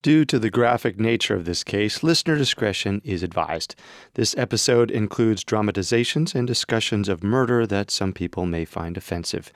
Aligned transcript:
Due 0.00 0.24
to 0.24 0.38
the 0.38 0.48
graphic 0.48 1.00
nature 1.00 1.34
of 1.34 1.44
this 1.44 1.64
case, 1.64 2.04
listener 2.04 2.36
discretion 2.36 3.02
is 3.02 3.24
advised. 3.24 3.74
This 4.14 4.32
episode 4.38 4.92
includes 4.92 5.42
dramatizations 5.42 6.36
and 6.36 6.46
discussions 6.46 7.08
of 7.08 7.24
murder 7.24 7.66
that 7.66 7.90
some 7.90 8.12
people 8.12 8.46
may 8.46 8.64
find 8.64 8.96
offensive. 8.96 9.52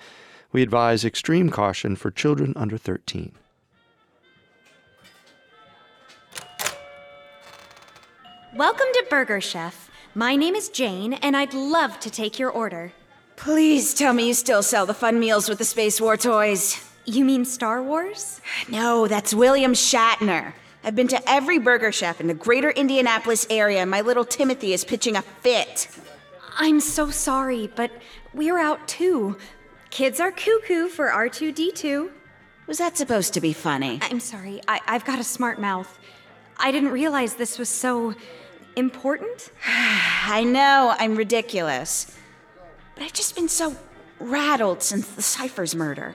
We 0.50 0.60
advise 0.60 1.04
extreme 1.04 1.48
caution 1.48 1.94
for 1.94 2.10
children 2.10 2.54
under 2.56 2.76
13. 2.76 3.30
Welcome 8.56 8.88
to 8.94 9.06
Burger 9.08 9.40
Chef. 9.40 9.92
My 10.16 10.34
name 10.34 10.56
is 10.56 10.70
Jane, 10.70 11.12
and 11.12 11.36
I'd 11.36 11.54
love 11.54 12.00
to 12.00 12.10
take 12.10 12.40
your 12.40 12.50
order. 12.50 12.92
Please 13.36 13.94
tell 13.94 14.12
me 14.12 14.26
you 14.26 14.34
still 14.34 14.64
sell 14.64 14.86
the 14.86 14.92
fun 14.92 15.20
meals 15.20 15.48
with 15.48 15.58
the 15.58 15.64
Space 15.64 16.00
War 16.00 16.16
toys. 16.16 16.91
You 17.04 17.24
mean 17.24 17.44
Star 17.44 17.82
Wars? 17.82 18.40
No, 18.68 19.08
that's 19.08 19.34
William 19.34 19.72
Shatner. 19.72 20.52
I've 20.84 20.94
been 20.96 21.08
to 21.08 21.30
every 21.30 21.58
burger 21.58 21.92
chef 21.92 22.20
in 22.20 22.26
the 22.26 22.34
greater 22.34 22.70
Indianapolis 22.70 23.46
area, 23.50 23.80
and 23.80 23.90
my 23.90 24.00
little 24.00 24.24
Timothy 24.24 24.72
is 24.72 24.84
pitching 24.84 25.16
a 25.16 25.22
fit. 25.22 25.88
I'm 26.58 26.80
so 26.80 27.10
sorry, 27.10 27.70
but 27.74 27.90
we're 28.34 28.58
out 28.58 28.86
too. 28.86 29.36
Kids 29.90 30.20
are 30.20 30.30
cuckoo 30.30 30.88
for 30.88 31.08
R2D2. 31.08 32.10
Was 32.66 32.78
that 32.78 32.96
supposed 32.96 33.34
to 33.34 33.40
be 33.40 33.52
funny? 33.52 33.98
I'm 34.02 34.20
sorry, 34.20 34.60
I- 34.68 34.80
I've 34.86 35.04
got 35.04 35.18
a 35.18 35.24
smart 35.24 35.60
mouth. 35.60 35.98
I 36.58 36.70
didn't 36.70 36.90
realize 36.90 37.34
this 37.34 37.58
was 37.58 37.68
so 37.68 38.14
important. 38.76 39.50
I 39.66 40.44
know 40.44 40.94
I'm 40.98 41.16
ridiculous. 41.16 42.16
But 42.94 43.04
I've 43.04 43.12
just 43.12 43.34
been 43.34 43.48
so 43.48 43.76
rattled 44.20 44.82
since 44.82 45.08
the 45.08 45.22
Cyphers' 45.22 45.74
murder. 45.74 46.14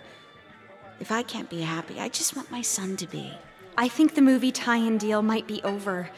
If 0.99 1.11
I 1.11 1.23
can't 1.23 1.49
be 1.49 1.61
happy, 1.61 1.99
I 1.99 2.09
just 2.09 2.35
want 2.35 2.51
my 2.51 2.61
son 2.61 2.97
to 2.97 3.07
be. 3.07 3.31
I 3.77 3.87
think 3.87 4.15
the 4.15 4.21
movie 4.21 4.51
tie 4.51 4.77
in 4.77 4.97
deal 4.97 5.21
might 5.21 5.47
be 5.47 5.61
over. 5.63 6.09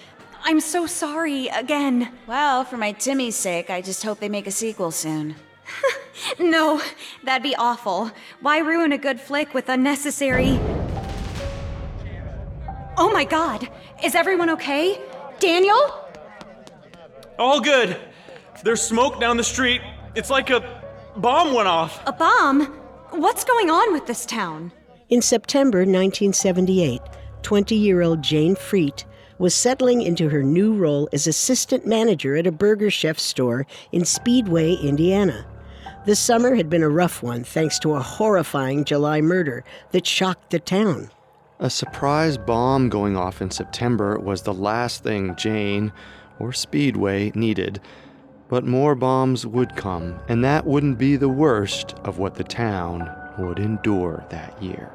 I'm 0.43 0.61
so 0.61 0.85
sorry 0.85 1.47
again. 1.47 2.13
Well, 2.27 2.63
for 2.63 2.77
my 2.77 2.93
Timmy's 2.93 3.35
sake, 3.35 3.69
I 3.69 3.81
just 3.81 4.03
hope 4.03 4.19
they 4.19 4.29
make 4.29 4.47
a 4.47 4.51
sequel 4.51 4.91
soon. 4.91 5.35
No, 6.37 6.81
that'd 7.23 7.43
be 7.43 7.55
awful. 7.55 8.11
Why 8.41 8.59
ruin 8.59 8.91
a 8.91 8.97
good 8.97 9.19
flick 9.19 9.53
with 9.53 9.69
unnecessary. 9.69 10.59
Oh 12.97 13.09
my 13.13 13.23
god! 13.23 13.69
Is 14.03 14.15
everyone 14.15 14.49
okay? 14.51 15.01
Daniel? 15.39 16.07
All 17.37 17.61
good. 17.61 17.97
There's 18.63 18.81
smoke 18.81 19.19
down 19.21 19.37
the 19.37 19.43
street. 19.43 19.81
It's 20.15 20.29
like 20.29 20.49
a 20.49 20.83
bomb 21.15 21.53
went 21.53 21.69
off. 21.69 22.01
A 22.05 22.11
bomb? 22.11 22.78
What's 23.11 23.43
going 23.43 23.71
on 23.71 23.91
with 23.91 24.05
this 24.05 24.23
town? 24.23 24.71
In 25.09 25.23
September 25.23 25.79
1978, 25.79 27.01
20 27.41 27.75
year 27.75 28.03
old 28.03 28.21
Jane 28.21 28.55
Freet 28.55 29.03
was 29.39 29.55
settling 29.55 30.03
into 30.03 30.29
her 30.29 30.43
new 30.43 30.73
role 30.73 31.09
as 31.11 31.25
assistant 31.25 31.87
manager 31.87 32.35
at 32.35 32.45
a 32.45 32.51
Burger 32.51 32.91
Chef 32.91 33.17
store 33.17 33.65
in 33.91 34.05
Speedway, 34.05 34.75
Indiana. 34.75 35.47
The 36.05 36.15
summer 36.15 36.53
had 36.53 36.69
been 36.69 36.83
a 36.83 36.89
rough 36.89 37.23
one 37.23 37.43
thanks 37.43 37.79
to 37.79 37.95
a 37.95 37.99
horrifying 37.99 38.85
July 38.85 39.21
murder 39.21 39.63
that 39.89 40.05
shocked 40.05 40.51
the 40.51 40.59
town. 40.59 41.09
A 41.57 41.69
surprise 41.71 42.37
bomb 42.37 42.89
going 42.89 43.17
off 43.17 43.41
in 43.41 43.49
September 43.49 44.19
was 44.19 44.43
the 44.43 44.53
last 44.53 45.03
thing 45.03 45.35
Jane 45.35 45.91
or 46.39 46.53
Speedway 46.53 47.31
needed. 47.33 47.81
But 48.49 48.65
more 48.65 48.95
bombs 48.95 49.45
would 49.45 49.75
come, 49.75 50.19
and 50.27 50.43
that 50.43 50.65
wouldn't 50.65 50.97
be 50.97 51.15
the 51.15 51.29
worst 51.29 51.93
of 52.03 52.17
what 52.17 52.33
the 52.33 52.43
town 52.43 53.07
would 53.37 53.59
endure 53.59 54.25
that 54.29 54.61
year. 54.61 54.91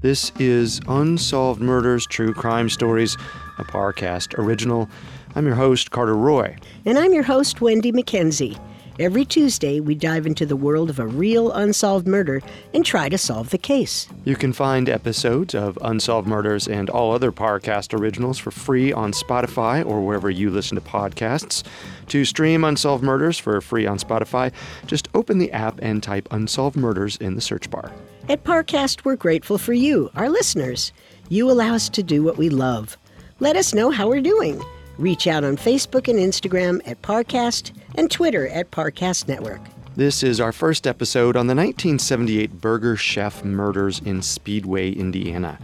This 0.00 0.32
is 0.38 0.80
Unsolved 0.88 1.60
Murders 1.60 2.06
True 2.06 2.32
Crime 2.32 2.70
Stories, 2.70 3.18
a 3.58 3.64
Parcast 3.64 4.38
original. 4.38 4.88
I'm 5.34 5.44
your 5.44 5.56
host, 5.56 5.90
Carter 5.90 6.16
Roy. 6.16 6.56
And 6.86 6.98
I'm 6.98 7.12
your 7.12 7.22
host, 7.22 7.60
Wendy 7.60 7.92
McKenzie. 7.92 8.58
Every 9.00 9.24
Tuesday, 9.24 9.80
we 9.80 9.96
dive 9.96 10.24
into 10.24 10.46
the 10.46 10.54
world 10.54 10.88
of 10.88 11.00
a 11.00 11.06
real 11.06 11.50
unsolved 11.50 12.06
murder 12.06 12.40
and 12.72 12.86
try 12.86 13.08
to 13.08 13.18
solve 13.18 13.50
the 13.50 13.58
case. 13.58 14.06
You 14.24 14.36
can 14.36 14.52
find 14.52 14.88
episodes 14.88 15.52
of 15.52 15.76
Unsolved 15.82 16.28
Murders 16.28 16.68
and 16.68 16.88
all 16.88 17.10
other 17.10 17.32
Parcast 17.32 17.98
originals 17.98 18.38
for 18.38 18.52
free 18.52 18.92
on 18.92 19.10
Spotify 19.10 19.84
or 19.84 20.00
wherever 20.00 20.30
you 20.30 20.48
listen 20.48 20.76
to 20.76 20.80
podcasts. 20.80 21.64
To 22.06 22.24
stream 22.24 22.62
Unsolved 22.62 23.02
Murders 23.02 23.36
for 23.36 23.60
free 23.60 23.84
on 23.84 23.98
Spotify, 23.98 24.52
just 24.86 25.08
open 25.12 25.38
the 25.38 25.50
app 25.50 25.80
and 25.82 26.00
type 26.00 26.28
Unsolved 26.30 26.76
Murders 26.76 27.16
in 27.16 27.34
the 27.34 27.40
search 27.40 27.68
bar. 27.70 27.90
At 28.28 28.44
Parcast, 28.44 29.04
we're 29.04 29.16
grateful 29.16 29.58
for 29.58 29.72
you, 29.72 30.08
our 30.14 30.28
listeners. 30.28 30.92
You 31.28 31.50
allow 31.50 31.74
us 31.74 31.88
to 31.88 32.04
do 32.04 32.22
what 32.22 32.36
we 32.36 32.48
love. 32.48 32.96
Let 33.40 33.56
us 33.56 33.74
know 33.74 33.90
how 33.90 34.06
we're 34.06 34.20
doing. 34.20 34.62
Reach 34.98 35.26
out 35.26 35.42
on 35.42 35.56
Facebook 35.56 36.06
and 36.06 36.20
Instagram 36.20 36.80
at 36.86 37.02
Parcast 37.02 37.72
and 37.94 38.10
Twitter 38.10 38.48
at 38.48 38.70
Parcast 38.70 39.28
Network. 39.28 39.60
This 39.96 40.22
is 40.22 40.40
our 40.40 40.52
first 40.52 40.86
episode 40.86 41.36
on 41.36 41.46
the 41.46 41.54
1978 41.54 42.60
Burger 42.60 42.96
Chef 42.96 43.44
murders 43.44 44.00
in 44.00 44.22
Speedway, 44.22 44.90
Indiana. 44.90 45.58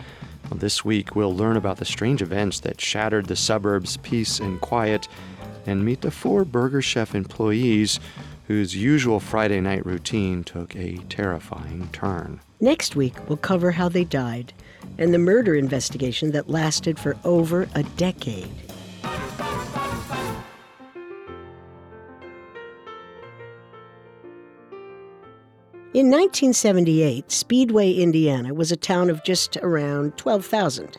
Well, 0.48 0.58
this 0.58 0.84
week, 0.84 1.16
we'll 1.16 1.34
learn 1.34 1.56
about 1.56 1.78
the 1.78 1.84
strange 1.84 2.22
events 2.22 2.60
that 2.60 2.80
shattered 2.80 3.26
the 3.26 3.36
suburbs' 3.36 3.96
peace 3.98 4.38
and 4.38 4.60
quiet 4.60 5.08
and 5.66 5.84
meet 5.84 6.00
the 6.00 6.10
four 6.10 6.44
Burger 6.44 6.82
Chef 6.82 7.14
employees 7.14 8.00
whose 8.46 8.74
usual 8.74 9.20
Friday 9.20 9.60
night 9.60 9.86
routine 9.86 10.42
took 10.42 10.74
a 10.74 10.98
terrifying 11.08 11.88
turn. 11.92 12.40
Next 12.60 12.96
week, 12.96 13.14
we'll 13.28 13.38
cover 13.38 13.70
how 13.70 13.88
they 13.88 14.04
died 14.04 14.52
and 14.98 15.14
the 15.14 15.18
murder 15.18 15.54
investigation 15.54 16.32
that 16.32 16.50
lasted 16.50 16.98
for 16.98 17.16
over 17.24 17.68
a 17.74 17.82
decade. 17.82 18.50
In 25.92 26.06
1978, 26.06 27.32
Speedway, 27.32 27.92
Indiana 27.94 28.54
was 28.54 28.70
a 28.70 28.76
town 28.76 29.10
of 29.10 29.24
just 29.24 29.56
around 29.56 30.16
12,000. 30.16 30.96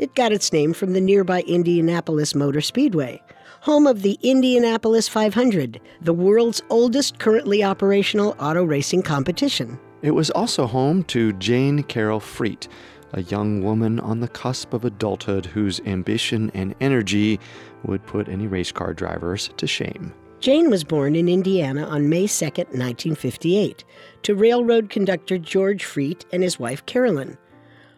It 0.00 0.16
got 0.16 0.32
its 0.32 0.52
name 0.52 0.72
from 0.72 0.94
the 0.94 1.00
nearby 1.00 1.42
Indianapolis 1.42 2.34
Motor 2.34 2.60
Speedway, 2.60 3.22
home 3.60 3.86
of 3.86 4.02
the 4.02 4.18
Indianapolis 4.24 5.06
500, 5.06 5.80
the 6.00 6.12
world's 6.12 6.60
oldest 6.70 7.20
currently 7.20 7.62
operational 7.62 8.34
auto 8.40 8.64
racing 8.64 9.02
competition. 9.02 9.78
It 10.02 10.10
was 10.10 10.30
also 10.30 10.66
home 10.66 11.04
to 11.04 11.32
Jane 11.34 11.84
Carroll 11.84 12.18
Freet, 12.18 12.66
a 13.12 13.22
young 13.22 13.62
woman 13.62 14.00
on 14.00 14.18
the 14.18 14.28
cusp 14.28 14.72
of 14.72 14.84
adulthood 14.84 15.46
whose 15.46 15.78
ambition 15.86 16.50
and 16.52 16.74
energy 16.80 17.38
would 17.84 18.04
put 18.06 18.28
any 18.28 18.48
race 18.48 18.72
car 18.72 18.92
drivers 18.92 19.50
to 19.56 19.68
shame. 19.68 20.12
Jane 20.40 20.68
was 20.68 20.84
born 20.84 21.16
in 21.16 21.28
Indiana 21.28 21.84
on 21.84 22.10
May 22.10 22.26
2, 22.26 22.44
1958, 22.44 23.84
to 24.26 24.34
railroad 24.34 24.90
conductor 24.90 25.38
George 25.38 25.84
Freet 25.84 26.26
and 26.32 26.42
his 26.42 26.58
wife 26.58 26.84
Carolyn. 26.84 27.38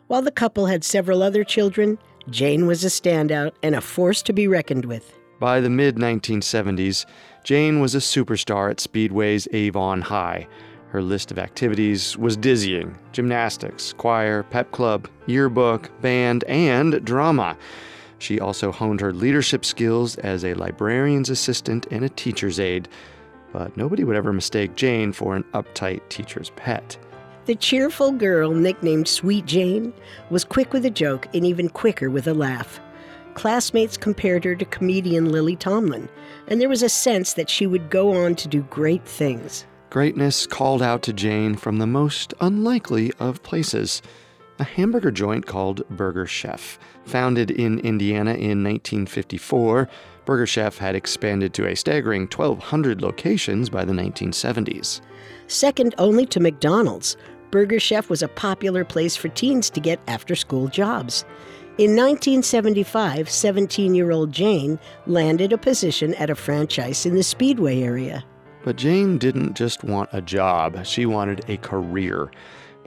While 0.09 0.21
the 0.21 0.31
couple 0.31 0.67
had 0.67 0.85
several 0.85 1.23
other 1.23 1.43
children, 1.43 1.99
Jane 2.29 2.67
was 2.67 2.85
a 2.85 2.89
standout 2.89 3.53
and 3.63 3.75
a 3.75 3.81
force 3.81 4.21
to 4.25 4.35
be 4.35 4.47
reckoned 4.47 4.85
with. 4.85 5.15
By 5.41 5.63
the 5.63 5.71
mid 5.71 5.97
1970s, 5.97 7.07
Jane 7.45 7.81
was 7.81 7.95
a 7.95 7.99
superstar 7.99 8.71
at 8.71 8.79
Speedway's 8.79 9.49
Avon 9.55 10.03
High. 10.03 10.47
Her 10.89 11.01
list 11.01 11.31
of 11.31 11.39
activities 11.39 12.15
was 12.19 12.37
dizzying 12.37 12.99
gymnastics, 13.13 13.95
choir, 13.95 14.43
pep 14.43 14.71
club, 14.71 15.09
yearbook, 15.25 15.91
band, 16.03 16.45
and 16.45 17.03
drama. 17.07 17.57
She 18.19 18.39
also 18.39 18.71
honed 18.71 19.01
her 19.01 19.15
leadership 19.15 19.65
skills 19.65 20.17
as 20.17 20.45
a 20.45 20.53
librarian's 20.53 21.31
assistant 21.31 21.87
and 21.91 22.05
a 22.05 22.11
teacher's 22.11 22.61
aide, 22.61 22.87
but 23.53 23.77
nobody 23.77 24.05
would 24.05 24.17
ever 24.17 24.33
mistake 24.33 24.75
Jane 24.75 25.13
for 25.13 25.37
an 25.37 25.45
uptight 25.55 26.01
teacher's 26.09 26.51
pet. 26.51 26.99
The 27.47 27.55
cheerful 27.55 28.13
girl, 28.13 28.51
nicknamed 28.53 29.09
Sweet 29.09 29.47
Jane, 29.47 29.93
was 30.29 30.45
quick 30.45 30.73
with 30.73 30.85
a 30.85 30.91
joke 30.91 31.27
and 31.35 31.47
even 31.47 31.69
quicker 31.69 32.11
with 32.11 32.27
a 32.27 32.35
laugh. 32.35 32.81
Classmates 33.35 33.97
compared 33.97 34.45
her 34.45 34.55
to 34.55 34.65
comedian 34.65 35.31
Lily 35.31 35.57
Tomlin, 35.57 36.09
and 36.49 36.61
there 36.61 36.69
was 36.69 36.83
a 36.83 36.89
sense 36.89 37.33
that 37.35 37.49
she 37.49 37.67
would 37.67 37.89
go 37.89 38.13
on 38.13 38.35
to 38.35 38.49
do 38.49 38.63
great 38.63 39.05
things. 39.07 39.65
Greatness 39.91 40.47
called 40.47 40.83
out 40.83 41.03
to 41.05 41.13
Jane 41.13 41.55
from 41.55 41.79
the 41.79 41.87
most 41.87 42.35
unlikely 42.41 43.13
of 43.19 43.43
places 43.43 44.03
a 44.59 44.65
hamburger 44.65 45.11
joint 45.11 45.47
called 45.47 45.89
Burger 45.89 46.27
Chef. 46.27 46.79
Founded 47.05 47.51
in 47.51 47.79
Indiana 47.79 48.33
in 48.33 48.65
1954, 48.65 49.89
Burger 50.29 50.47
Chef 50.47 50.77
had 50.77 50.95
expanded 50.95 51.55
to 51.55 51.67
a 51.67 51.75
staggering 51.75 52.25
1,200 52.25 53.01
locations 53.01 53.71
by 53.71 53.83
the 53.83 53.95
1970s. 53.95 55.01
Second 55.47 55.95
only 55.97 56.27
to 56.27 56.39
McDonald's, 56.39 57.17
Burger 57.51 57.81
Chef 57.81 58.11
was 58.11 58.23
a 58.23 58.29
popular 58.29 58.85
place 58.85 59.17
for 59.17 59.29
teens 59.29 59.71
to 59.71 59.81
get 59.81 59.99
after 60.07 60.37
school 60.37 60.69
jobs. 60.69 61.25
In 61.79 61.97
1975, 61.97 63.31
17 63.31 63.95
year 63.95 64.11
old 64.11 64.31
Jane 64.31 64.79
landed 65.07 65.55
a 65.55 65.57
position 65.57 66.13
at 66.17 66.29
a 66.29 66.35
franchise 66.35 67.07
in 67.07 67.15
the 67.15 67.23
Speedway 67.23 67.81
area. 67.81 68.23
But 68.65 68.77
Jane 68.77 69.17
didn't 69.17 69.57
just 69.57 69.83
want 69.83 70.11
a 70.13 70.21
job, 70.21 70.85
she 70.85 71.07
wanted 71.07 71.43
a 71.49 71.57
career. 71.57 72.31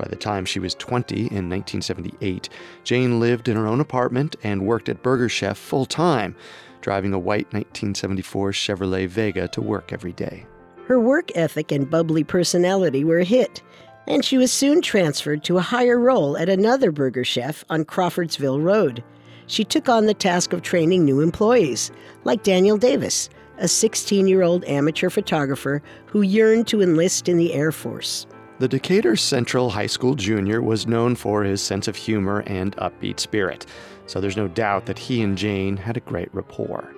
By 0.02 0.08
the 0.08 0.16
time 0.16 0.46
she 0.46 0.58
was 0.58 0.74
20 0.74 1.16
in 1.16 1.48
1978, 1.48 2.50
Jane 2.84 3.20
lived 3.20 3.48
in 3.48 3.56
her 3.56 3.68
own 3.68 3.80
apartment 3.80 4.36
and 4.42 4.66
worked 4.66 4.90
at 4.90 5.04
Burger 5.04 5.30
Chef 5.30 5.60
full 5.60 5.86
time, 5.86 6.36
driving 6.82 7.14
a 7.14 7.20
white 7.20 7.46
1974 7.54 8.52
Chevrolet 8.52 9.08
Vega 9.08 9.48
to 9.50 9.62
work 9.62 9.94
every 9.94 10.14
day. 10.14 10.48
Her 10.88 11.00
work 11.00 11.30
ethic 11.36 11.72
and 11.72 11.88
bubbly 11.88 12.24
personality 12.24 13.04
were 13.04 13.20
a 13.20 13.24
hit, 13.24 13.62
and 14.08 14.26
she 14.26 14.40
was 14.40 14.52
soon 14.52 14.82
transferred 14.82 15.44
to 15.44 15.60
a 15.60 15.62
higher 15.62 16.00
role 16.00 16.36
at 16.36 16.50
another 16.50 16.92
burger 16.92 17.24
chef 17.24 17.64
on 17.70 17.86
Crawfordsville 17.86 18.60
Road. 18.60 19.04
She 19.46 19.64
took 19.64 19.88
on 19.88 20.08
the 20.08 20.16
task 20.16 20.52
of 20.52 20.64
training 20.64 21.06
new 21.06 21.20
employees, 21.20 21.92
like 22.24 22.42
Daniel 22.42 22.78
Davis, 22.78 23.30
a 23.60 23.68
16 23.68 24.28
year 24.28 24.42
old 24.42 24.66
amateur 24.66 25.12
photographer 25.12 25.84
who 26.08 26.24
yearned 26.24 26.68
to 26.70 26.82
enlist 26.82 27.30
in 27.30 27.38
the 27.38 27.54
Air 27.54 27.72
Force. 27.72 28.26
The 28.62 28.68
Decatur 28.68 29.16
Central 29.16 29.72
High 29.72 29.88
School 29.88 30.14
junior 30.14 30.62
was 30.62 30.86
known 30.86 31.16
for 31.16 31.44
his 31.44 31.64
sense 31.64 31.88
of 31.88 31.96
humor 31.96 32.44
and 32.46 32.78
upbeat 32.78 33.20
spirit, 33.20 33.66
so 34.06 34.22
there's 34.22 34.38
no 34.38 34.48
doubt 34.48 34.86
that 34.86 35.00
he 35.00 35.24
and 35.24 35.36
Jane 35.36 35.78
had 35.78 35.98
a 35.98 36.00
great 36.00 36.32
rapport. 36.32 36.94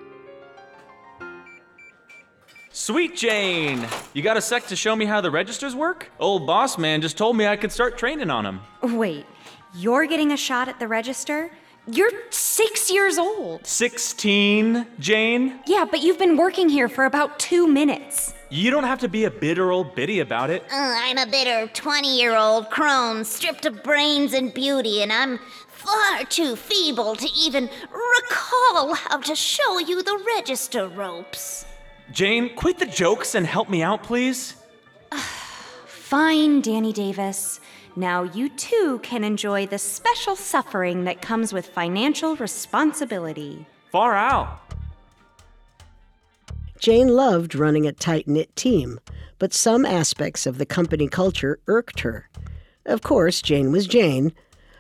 Sweet 2.74 3.16
Jane! 3.16 3.88
You 4.14 4.22
got 4.22 4.36
a 4.36 4.42
sec 4.42 4.68
to 4.68 4.76
show 4.76 4.94
me 4.94 5.06
how 5.06 5.22
the 5.22 5.32
registers 5.32 5.74
work? 5.74 6.12
Old 6.20 6.46
boss 6.46 6.78
man 6.78 7.00
just 7.00 7.18
told 7.18 7.38
me 7.38 7.48
I 7.48 7.56
could 7.56 7.72
start 7.72 7.98
training 7.98 8.30
on 8.30 8.44
them. 8.44 8.60
Wait, 8.82 9.26
you're 9.74 10.06
getting 10.06 10.34
a 10.34 10.38
shot 10.38 10.68
at 10.68 10.82
the 10.82 10.90
register? 10.90 11.50
You're 11.86 12.12
six 12.30 12.90
years 12.90 13.18
old. 13.18 13.68
16, 13.68 14.88
Jane? 15.00 15.60
Yeah, 15.68 15.86
but 15.90 16.02
you've 16.02 16.18
been 16.18 16.38
working 16.38 16.70
here 16.70 16.88
for 16.88 17.04
about 17.04 17.40
two 17.40 17.68
minutes. 17.68 18.34
You 18.50 18.72
don't 18.72 18.86
have 18.86 19.00
to 19.00 19.10
be 19.10 19.26
a 19.26 19.32
bitter 19.32 19.70
old 19.72 19.94
biddy 19.94 20.22
about 20.22 20.50
it. 20.50 20.64
Uh, 20.64 20.76
I'm 20.76 21.18
a 21.18 21.26
bitter 21.26 21.68
20 21.68 22.18
year 22.18 22.38
old 22.38 22.70
crone 22.70 23.26
stripped 23.26 23.66
of 23.66 23.84
brains 23.84 24.32
and 24.32 24.54
beauty, 24.54 25.02
and 25.02 25.12
I'm 25.12 25.40
far 25.68 26.24
too 26.24 26.56
feeble 26.56 27.16
to 27.18 27.28
even 27.38 27.70
recall 27.92 28.94
how 28.94 29.18
to 29.18 29.36
show 29.36 29.80
you 29.80 30.02
the 30.04 30.24
register 30.38 30.88
ropes. 30.88 31.66
Jane, 32.12 32.56
quit 32.56 32.80
the 32.80 32.86
jokes 32.86 33.36
and 33.36 33.46
help 33.46 33.70
me 33.70 33.84
out, 33.84 34.04
please. 34.04 34.56
Fine, 35.86 36.62
Danny 36.62 36.94
Davis. 36.94 37.60
Now 37.96 38.24
you 38.24 38.50
too 38.50 39.00
can 39.04 39.24
enjoy 39.24 39.68
the 39.68 39.78
special 39.78 40.36
suffering 40.36 41.04
that 41.04 41.22
comes 41.22 41.54
with 41.54 41.68
financial 41.68 42.36
responsibility. 42.36 43.66
Far 43.92 44.16
out. 44.16 44.60
Jane 46.80 47.10
loved 47.10 47.56
running 47.56 47.86
a 47.86 47.94
tight 47.94 48.28
knit 48.28 48.54
team, 48.56 49.00
but 49.38 49.54
some 49.54 49.86
aspects 49.86 50.46
of 50.46 50.58
the 50.58 50.66
company 50.66 51.08
culture 51.08 51.60
irked 51.68 52.00
her. 52.02 52.30
Of 52.86 53.04
course, 53.04 53.42
Jane 53.42 53.72
was 53.72 53.88
Jane, 53.88 54.34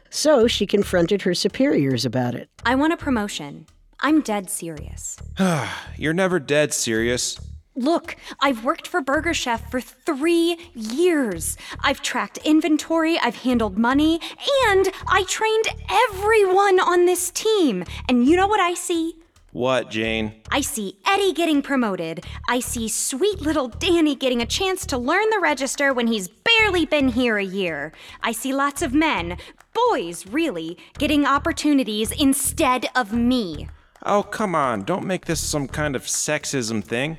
so 0.10 0.48
she 0.48 0.66
confronted 0.66 1.22
her 1.22 1.34
superiors 1.34 2.06
about 2.06 2.36
it. 2.36 2.50
I 2.66 2.76
want 2.76 2.94
a 2.94 2.98
promotion. 2.98 3.68
I'm 4.00 4.22
dead 4.22 4.50
serious. 4.50 5.18
You're 5.98 6.14
never 6.14 6.40
dead 6.40 6.74
serious. 6.74 7.40
Look, 7.76 8.16
I've 8.40 8.64
worked 8.64 8.88
for 8.88 9.02
Burger 9.02 9.34
Chef 9.34 9.72
for 9.72 9.82
three 9.82 10.58
years. 10.76 11.58
I've 11.80 12.04
tracked 12.04 12.38
inventory, 12.40 13.18
I've 13.18 13.38
handled 13.38 13.80
money, 13.80 14.20
and 14.68 14.92
I 15.08 15.24
trained 15.28 15.66
everyone 15.90 16.80
on 16.80 17.06
this 17.08 17.32
team. 17.32 17.84
And 18.08 18.28
you 18.28 18.38
know 18.38 18.46
what 18.46 18.60
I 18.60 18.76
see? 18.76 19.16
What, 19.54 19.90
Jane? 19.90 20.42
I 20.52 20.62
see 20.62 20.98
Eddie 21.08 21.34
getting 21.34 21.64
promoted. 21.64 22.24
I 22.48 22.60
see 22.60 22.88
sweet 22.88 23.42
little 23.42 23.70
Danny 23.70 24.16
getting 24.16 24.42
a 24.42 24.48
chance 24.48 24.86
to 24.88 24.98
learn 24.98 25.30
the 25.32 25.40
register 25.40 25.94
when 25.94 26.06
he's 26.06 26.28
barely 26.28 26.86
been 26.86 27.08
here 27.08 27.38
a 27.38 27.44
year. 27.44 27.92
I 28.22 28.34
see 28.34 28.54
lots 28.54 28.84
of 28.84 28.94
men, 28.94 29.38
boys 29.74 30.28
really, 30.28 30.78
getting 31.00 31.26
opportunities 31.26 32.12
instead 32.12 32.88
of 32.96 33.14
me. 33.14 33.68
Oh, 34.06 34.22
come 34.22 34.54
on. 34.54 34.84
Don't 34.84 35.06
make 35.06 35.26
this 35.26 35.40
some 35.40 35.68
kind 35.68 35.96
of 35.96 36.04
sexism 36.04 36.84
thing. 36.84 37.18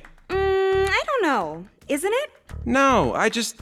Know. 1.29 1.65
Isn't 1.87 2.13
it? 2.13 2.29
No, 2.65 3.15
I 3.15 3.29
just. 3.29 3.55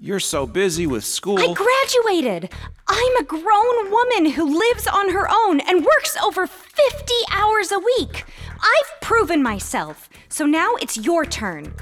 You're 0.00 0.18
so 0.18 0.44
busy 0.44 0.86
with 0.88 1.04
school. 1.04 1.38
I 1.38 1.52
graduated. 1.54 2.50
I'm 2.88 3.16
a 3.16 3.22
grown 3.22 3.90
woman 3.92 4.32
who 4.32 4.58
lives 4.58 4.88
on 4.88 5.10
her 5.10 5.28
own 5.30 5.60
and 5.60 5.84
works 5.84 6.16
over 6.16 6.48
50 6.48 7.14
hours 7.30 7.70
a 7.70 7.78
week. 7.78 8.24
I've 8.60 9.00
proven 9.00 9.40
myself. 9.40 10.08
So 10.28 10.46
now 10.46 10.74
it's 10.82 10.96
your 10.96 11.24
turn. 11.24 11.74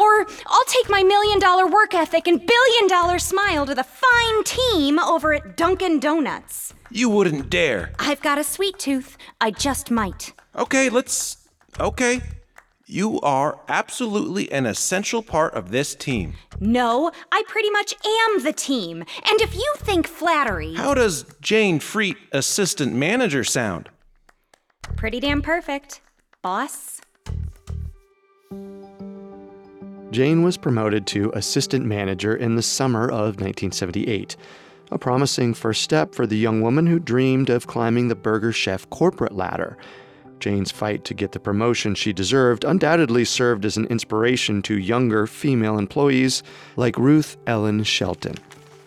Or 0.00 0.26
I'll 0.46 0.64
take 0.66 0.88
my 0.88 1.02
million 1.02 1.38
dollar 1.38 1.66
work 1.66 1.92
ethic 1.94 2.26
and 2.26 2.38
billion 2.54 2.86
dollar 2.88 3.18
smile 3.18 3.66
to 3.66 3.74
the 3.74 3.84
fine 3.84 4.44
team 4.44 4.98
over 4.98 5.34
at 5.34 5.56
Dunkin' 5.58 6.00
Donuts. 6.00 6.72
you 6.90 7.10
wouldn't 7.10 7.50
dare. 7.50 7.92
I've 7.98 8.22
got 8.22 8.38
a 8.38 8.44
sweet 8.44 8.78
tooth. 8.78 9.18
I 9.42 9.50
just 9.50 9.90
might. 9.90 10.32
Okay, 10.56 10.88
let's. 10.88 11.36
Okay. 11.78 12.22
You 12.92 13.18
are 13.20 13.58
absolutely 13.68 14.52
an 14.52 14.66
essential 14.66 15.22
part 15.22 15.54
of 15.54 15.70
this 15.70 15.94
team. 15.94 16.34
No, 16.60 17.10
I 17.32 17.42
pretty 17.48 17.70
much 17.70 17.94
am 18.04 18.44
the 18.44 18.52
team. 18.52 18.98
And 18.98 19.40
if 19.40 19.54
you 19.54 19.74
think 19.78 20.06
flattery. 20.06 20.74
How 20.74 20.92
does 20.92 21.24
Jane 21.40 21.80
Freet, 21.80 22.18
assistant 22.32 22.92
manager, 22.92 23.44
sound? 23.44 23.88
Pretty 24.94 25.20
damn 25.20 25.40
perfect. 25.40 26.02
Boss? 26.42 27.00
Jane 30.10 30.42
was 30.42 30.58
promoted 30.58 31.06
to 31.06 31.32
assistant 31.34 31.86
manager 31.86 32.36
in 32.36 32.56
the 32.56 32.62
summer 32.62 33.04
of 33.04 33.40
1978, 33.40 34.36
a 34.90 34.98
promising 34.98 35.54
first 35.54 35.80
step 35.80 36.14
for 36.14 36.26
the 36.26 36.36
young 36.36 36.60
woman 36.60 36.86
who 36.86 36.98
dreamed 36.98 37.48
of 37.48 37.66
climbing 37.66 38.08
the 38.08 38.14
Burger 38.14 38.52
Chef 38.52 38.90
corporate 38.90 39.34
ladder. 39.34 39.78
Jane's 40.42 40.72
fight 40.72 41.04
to 41.04 41.14
get 41.14 41.30
the 41.30 41.38
promotion 41.38 41.94
she 41.94 42.12
deserved 42.12 42.64
undoubtedly 42.64 43.24
served 43.24 43.64
as 43.64 43.76
an 43.76 43.86
inspiration 43.86 44.60
to 44.62 44.76
younger 44.76 45.28
female 45.28 45.78
employees 45.78 46.42
like 46.74 46.98
Ruth 46.98 47.36
Ellen 47.46 47.84
Shelton. 47.84 48.34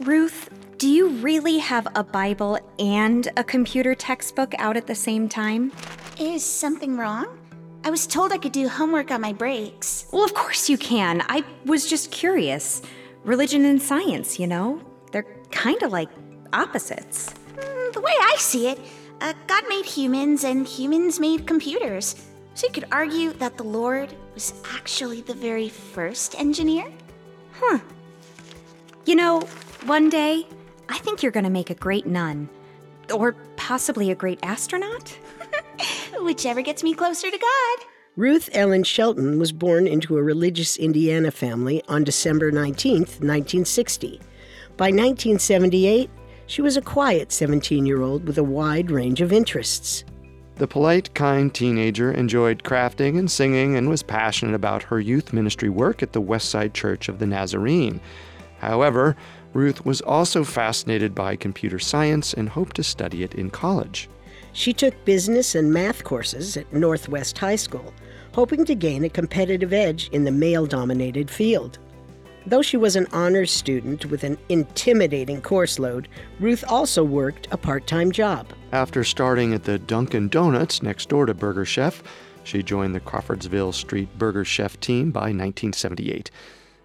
Ruth, 0.01 0.49
do 0.77 0.89
you 0.89 1.07
really 1.07 1.59
have 1.59 1.87
a 1.95 2.03
Bible 2.03 2.59
and 2.77 3.29
a 3.37 3.43
computer 3.45 3.95
textbook 3.95 4.53
out 4.57 4.75
at 4.75 4.87
the 4.87 4.95
same 4.95 5.29
time? 5.29 5.71
Is 6.19 6.43
something 6.43 6.97
wrong? 6.97 7.39
I 7.85 7.89
was 7.89 8.05
told 8.05 8.33
I 8.33 8.37
could 8.37 8.51
do 8.51 8.67
homework 8.67 9.09
on 9.09 9.21
my 9.21 9.31
breaks. 9.31 10.07
Well, 10.11 10.25
of 10.25 10.33
course 10.33 10.69
you 10.69 10.77
can. 10.77 11.23
I 11.29 11.45
was 11.65 11.89
just 11.89 12.11
curious. 12.11 12.81
Religion 13.23 13.63
and 13.63 13.81
science, 13.81 14.37
you 14.37 14.47
know? 14.47 14.81
They're 15.13 15.27
kind 15.51 15.81
of 15.83 15.93
like 15.93 16.09
opposites. 16.51 17.33
Mm, 17.55 17.93
the 17.93 18.01
way 18.01 18.11
I 18.19 18.35
see 18.39 18.67
it, 18.67 18.79
uh, 19.25 19.33
God 19.47 19.63
made 19.67 19.85
humans 19.85 20.43
and 20.43 20.67
humans 20.67 21.19
made 21.19 21.47
computers. 21.47 22.15
So 22.53 22.67
you 22.67 22.73
could 22.73 22.85
argue 22.91 23.33
that 23.33 23.57
the 23.57 23.63
Lord 23.63 24.13
was 24.35 24.53
actually 24.75 25.21
the 25.21 25.33
very 25.33 25.67
first 25.67 26.39
engineer? 26.39 26.85
Huh. 27.53 27.79
You 29.05 29.15
know, 29.15 29.41
one 29.85 30.09
day, 30.09 30.47
I 30.89 30.99
think 30.99 31.23
you're 31.23 31.31
to 31.31 31.49
make 31.49 31.71
a 31.71 31.75
great 31.75 32.05
nun. 32.05 32.47
Or 33.11 33.33
possibly 33.55 34.11
a 34.11 34.15
great 34.15 34.39
astronaut? 34.43 35.17
Whichever 36.21 36.61
gets 36.61 36.83
me 36.83 36.93
closer 36.93 37.31
to 37.31 37.37
God. 37.37 37.85
Ruth 38.15 38.49
Ellen 38.53 38.83
Shelton 38.83 39.39
was 39.39 39.51
born 39.51 39.87
into 39.87 40.17
a 40.17 40.23
religious 40.23 40.77
Indiana 40.77 41.31
family 41.31 41.83
on 41.87 42.03
December 42.03 42.51
19, 42.51 42.99
1960. 42.99 44.21
By 44.77 44.85
1978, 44.85 46.09
she 46.47 46.61
was 46.61 46.77
a 46.77 46.81
quiet 46.81 47.31
17 47.31 47.85
year 47.85 48.01
old 48.01 48.25
with 48.25 48.37
a 48.37 48.43
wide 48.43 48.91
range 48.91 49.21
of 49.21 49.33
interests. 49.33 50.03
The 50.55 50.67
polite, 50.67 51.13
kind 51.13 51.53
teenager 51.53 52.11
enjoyed 52.11 52.63
crafting 52.63 53.19
and 53.19 53.29
singing 53.29 53.75
and 53.75 53.89
was 53.89 54.03
passionate 54.03 54.55
about 54.55 54.83
her 54.83 55.01
youth 55.01 55.33
ministry 55.33 55.69
work 55.69 56.01
at 56.01 56.13
the 56.13 56.21
Westside 56.21 56.73
Church 56.73 57.09
of 57.09 57.19
the 57.19 57.27
Nazarene. 57.27 57.99
However, 58.59 59.17
Ruth 59.53 59.85
was 59.85 59.99
also 60.01 60.43
fascinated 60.43 61.13
by 61.13 61.35
computer 61.35 61.79
science 61.79 62.33
and 62.33 62.47
hoped 62.47 62.77
to 62.77 62.83
study 62.83 63.23
it 63.23 63.35
in 63.35 63.49
college. 63.49 64.09
She 64.53 64.71
took 64.71 64.93
business 65.03 65.55
and 65.55 65.73
math 65.73 66.05
courses 66.05 66.55
at 66.55 66.71
Northwest 66.71 67.37
High 67.37 67.57
School, 67.57 67.93
hoping 68.33 68.63
to 68.65 68.75
gain 68.75 69.03
a 69.03 69.09
competitive 69.09 69.73
edge 69.73 70.09
in 70.09 70.23
the 70.23 70.31
male 70.31 70.65
dominated 70.65 71.29
field. 71.29 71.79
Though 72.47 72.61
she 72.61 72.77
was 72.77 72.95
an 72.95 73.07
honors 73.11 73.51
student 73.51 74.05
with 74.05 74.23
an 74.23 74.37
intimidating 74.49 75.41
course 75.41 75.79
load, 75.79 76.07
Ruth 76.39 76.63
also 76.67 77.03
worked 77.03 77.47
a 77.51 77.57
part 77.57 77.87
time 77.87 78.11
job. 78.11 78.47
After 78.71 79.03
starting 79.03 79.53
at 79.53 79.63
the 79.63 79.79
Dunkin' 79.79 80.29
Donuts 80.29 80.83
next 80.83 81.09
door 81.09 81.25
to 81.25 81.33
Burger 81.33 81.65
Chef, 81.65 82.03
she 82.43 82.61
joined 82.61 82.93
the 82.93 82.99
Crawfordsville 82.99 83.71
Street 83.71 84.15
Burger 84.19 84.45
Chef 84.45 84.79
team 84.79 85.11
by 85.11 85.31
1978. 85.31 86.29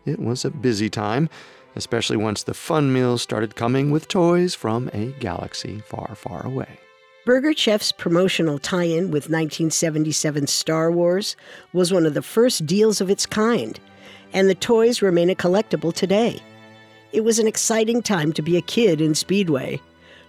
It 0.07 0.19
was 0.19 0.47
a 0.47 0.50
busy 0.50 0.88
time, 0.88 1.29
especially 1.76 2.17
once 2.17 2.43
the 2.43 2.55
fun 2.55 2.90
meals 2.93 3.21
started 3.21 3.55
coming 3.55 3.90
with 3.90 4.09
toys 4.09 4.55
from 4.55 4.88
a 4.95 5.12
galaxy 5.21 5.81
far, 5.81 6.14
far 6.14 6.47
away. 6.47 6.79
Burger 7.26 7.52
Chef's 7.55 7.93
promotional 7.93 8.59
tie 8.59 8.85
in 8.85 9.11
with 9.11 9.29
1977 9.29 10.47
Star 10.47 10.90
Wars 10.90 11.37
was 11.75 11.93
one 11.93 12.07
of 12.07 12.14
the 12.14 12.23
first 12.23 12.64
deals 12.64 13.02
of 13.02 13.11
its 13.11 13.26
kind. 13.26 13.79
And 14.32 14.49
the 14.49 14.54
toys 14.54 15.02
remain 15.02 15.30
a 15.30 15.34
collectible 15.34 15.92
today. 15.92 16.40
It 17.12 17.22
was 17.22 17.38
an 17.38 17.46
exciting 17.46 18.02
time 18.02 18.32
to 18.34 18.42
be 18.42 18.56
a 18.56 18.62
kid 18.62 19.00
in 19.00 19.14
Speedway, 19.14 19.80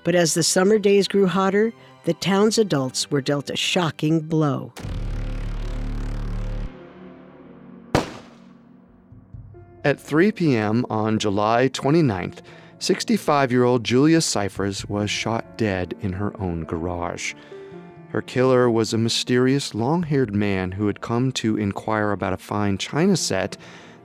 but 0.04 0.16
as 0.16 0.34
the 0.34 0.44
summer 0.44 0.80
days 0.80 1.08
grew 1.08 1.28
hotter, 1.28 1.74
the 2.06 2.14
town's 2.16 2.58
adults 2.58 3.12
were 3.12 3.22
dealt 3.22 3.50
a 3.50 3.56
shocking 3.56 4.20
blow. 4.20 4.74
At 9.84 10.00
3 10.00 10.32
p.m. 10.32 10.86
on 10.90 11.18
July 11.20 11.70
29th, 11.70 12.40
65 12.80 13.52
year 13.52 13.64
old 13.64 13.84
Julia 13.84 14.22
Cyphers 14.22 14.88
was 14.88 15.10
shot 15.10 15.58
dead 15.58 15.96
in 16.02 16.14
her 16.14 16.40
own 16.42 16.66
garage. 16.66 17.34
Her 18.10 18.22
killer 18.22 18.70
was 18.70 18.94
a 18.94 18.98
mysterious, 18.98 19.74
long 19.74 20.04
haired 20.04 20.36
man 20.36 20.74
who 20.74 20.88
had 20.88 21.02
come 21.02 21.32
to 21.34 21.58
inquire 21.58 22.12
about 22.12 22.34
a 22.34 22.38
fine 22.38 22.78
china 22.78 23.16
set 23.16 23.58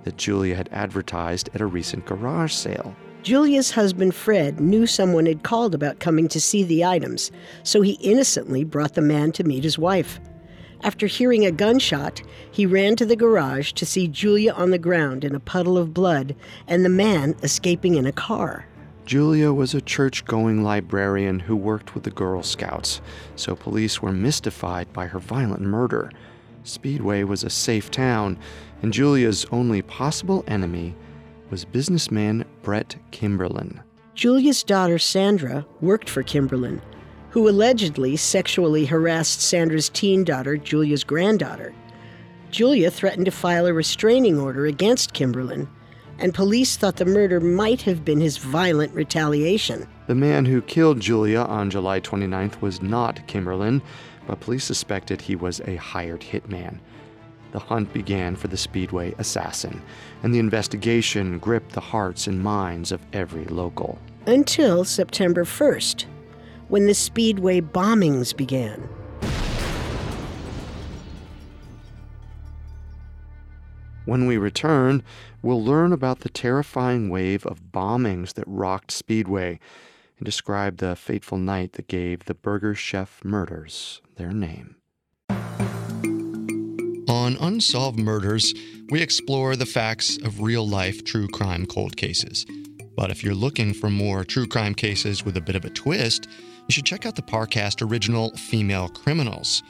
that 0.07 0.17
Julia 0.17 0.55
had 0.55 0.71
advertised 0.73 1.51
at 1.53 1.61
a 1.61 1.67
recent 1.67 2.07
garage 2.07 2.53
sale. 2.53 2.97
Julia's 3.25 3.73
husband 3.73 4.15
Fred 4.15 4.61
knew 4.61 4.87
someone 4.87 5.27
had 5.27 5.43
called 5.43 5.75
about 5.75 5.99
coming 5.99 6.29
to 6.29 6.41
see 6.41 6.63
the 6.63 6.85
items, 6.85 7.33
so 7.65 7.83
he 7.83 7.95
innocently 7.95 8.63
brought 8.63 8.95
the 8.95 9.03
man 9.03 9.33
to 9.33 9.43
meet 9.43 9.65
his 9.65 9.79
wife. 9.79 10.21
After 10.85 11.09
hearing 11.09 11.45
a 11.45 11.51
gunshot, 11.51 12.23
he 12.53 12.67
ran 12.67 12.95
to 12.97 13.05
the 13.05 13.17
garage 13.17 13.73
to 13.73 13.85
see 13.85 14.07
Julia 14.07 14.53
on 14.53 14.71
the 14.71 14.79
ground 14.79 15.25
in 15.25 15.35
a 15.35 15.41
puddle 15.41 15.77
of 15.77 15.93
blood 15.93 16.37
and 16.69 16.85
the 16.85 16.89
man 16.89 17.35
escaping 17.43 17.97
in 17.97 18.07
a 18.07 18.13
car. 18.13 18.67
Julia 19.07 19.53
was 19.53 19.75
a 19.75 19.81
church 19.81 20.25
going 20.25 20.63
librarian 20.63 21.41
who 21.41 21.57
worked 21.57 21.95
with 21.95 22.05
the 22.05 22.11
Girl 22.11 22.45
Scouts, 22.45 23.01
so 23.35 23.57
police 23.57 24.01
were 24.01 24.13
mystified 24.13 24.93
by 24.93 25.07
her 25.07 25.19
violent 25.19 25.63
murder. 25.63 26.13
Speedway 26.67 27.23
was 27.23 27.45
a 27.45 27.51
safe 27.51 27.91
town, 27.91 28.39
and 28.83 28.93
Julia's 28.93 29.47
only 29.53 29.83
possible 29.83 30.45
enemy 30.49 30.95
was 31.49 31.65
businessman 31.65 32.45
Brett 32.63 32.97
Kimberlin. 33.13 33.81
Julia's 34.15 34.63
daughter 34.63 34.99
Sandra 34.99 35.65
worked 35.81 36.11
for 36.11 36.23
Kimberlin, 36.23 36.83
who 37.31 37.49
allegedly 37.49 38.17
sexually 38.17 38.85
harassed 38.85 39.41
Sandra's 39.41 39.89
teen 39.89 40.25
daughter, 40.25 40.57
Julia's 40.57 41.05
granddaughter. 41.05 41.73
Julia 42.51 42.91
threatened 42.91 43.27
to 43.27 43.31
file 43.31 43.67
a 43.67 43.73
restraining 43.73 44.39
order 44.39 44.67
against 44.67 45.13
Kimberlin, 45.13 45.69
and 46.19 46.35
police 46.35 46.77
thought 46.77 46.97
the 46.97 47.05
murder 47.05 47.41
might 47.41 47.83
have 47.83 48.05
been 48.05 48.21
his 48.21 48.39
violent 48.39 48.93
retaliation. 48.95 49.87
The 50.07 50.15
man 50.15 50.47
who 50.47 50.63
killed 50.63 51.01
Julia 51.01 51.41
on 51.41 51.71
July 51.71 52.01
29th 52.01 52.61
was 52.61 52.81
not 52.81 53.27
Kimberlin, 53.27 53.83
but 54.27 54.41
police 54.41 54.65
suspected 54.65 55.21
he 55.21 55.37
was 55.37 55.61
a 55.61 55.77
hired 55.77 56.21
hitman. 56.21 56.81
The 57.53 57.59
hunt 57.61 57.93
began 57.93 58.37
for 58.37 58.49
the 58.49 58.57
Speedway 58.57 59.15
assassin, 59.19 59.81
and 60.23 60.35
the 60.35 60.39
investigation 60.39 61.39
gripped 61.39 61.73
the 61.73 61.81
hearts 61.81 62.27
and 62.27 62.43
minds 62.43 62.93
of 62.93 63.01
every 63.13 63.45
local. 63.45 63.99
Until 64.27 64.85
September 64.85 65.45
1st, 65.45 66.05
when 66.69 66.87
the 66.87 66.95
Speedway 66.95 67.61
bombings 67.61 68.37
began. 68.37 68.89
When 74.05 74.27
we 74.27 74.37
return, 74.37 75.03
we'll 75.43 75.65
learn 75.65 75.93
about 75.93 76.21
the 76.21 76.29
terrifying 76.29 77.09
wave 77.09 77.47
of 77.47 77.73
bombings 77.73 78.35
that 78.35 78.45
rocked 78.47 78.91
Speedway 78.91 79.59
and 80.19 80.25
describe 80.25 80.77
the 80.77 80.95
fateful 80.95 81.39
night 81.39 81.73
that 81.73 81.89
gave 81.89 82.25
the 82.25 82.35
Burger 82.35 82.75
Chef 82.75 83.25
murders 83.25 84.01
their 84.17 84.33
name. 84.33 84.77
On 87.09 87.37
Unsolved 87.41 87.99
Murders, 87.99 88.53
we 88.91 89.01
explore 89.01 89.57
the 89.57 89.67
facts 89.67 90.17
of 90.25 90.41
real 90.41 90.67
life 90.67 91.05
true 91.05 91.29
crime 91.29 91.67
cold 91.67 91.97
cases. 91.97 92.47
But 92.97 93.11
if 93.11 93.23
you're 93.23 93.35
looking 93.35 93.75
for 93.75 93.91
more 93.91 94.25
true 94.25 94.47
crime 94.47 94.75
cases 94.75 95.25
with 95.25 95.37
a 95.37 95.41
bit 95.41 95.57
of 95.57 95.65
a 95.65 95.71
twist, 95.71 96.29
you 96.69 96.73
should 96.73 96.87
check 96.87 97.05
out 97.05 97.15
the 97.15 97.23
Parcast 97.23 97.87
original 97.89 98.31
Female 98.37 98.89
Criminals. 98.89 99.63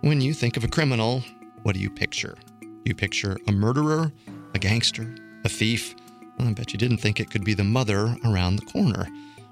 When 0.00 0.20
you 0.20 0.34
think 0.34 0.56
of 0.56 0.64
a 0.64 0.68
criminal, 0.68 1.22
what 1.62 1.74
do 1.74 1.80
you 1.80 1.88
picture? 1.88 2.36
You 2.84 2.94
picture 2.94 3.38
a 3.46 3.52
murderer, 3.52 4.12
a 4.54 4.58
gangster, 4.58 5.14
a 5.44 5.48
thief. 5.48 5.94
I 6.38 6.52
bet 6.52 6.72
you 6.72 6.78
didn't 6.78 6.98
think 6.98 7.20
it 7.20 7.30
could 7.30 7.44
be 7.44 7.54
the 7.54 7.64
mother 7.64 8.16
around 8.26 8.56
the 8.56 8.66
corner 8.66 9.06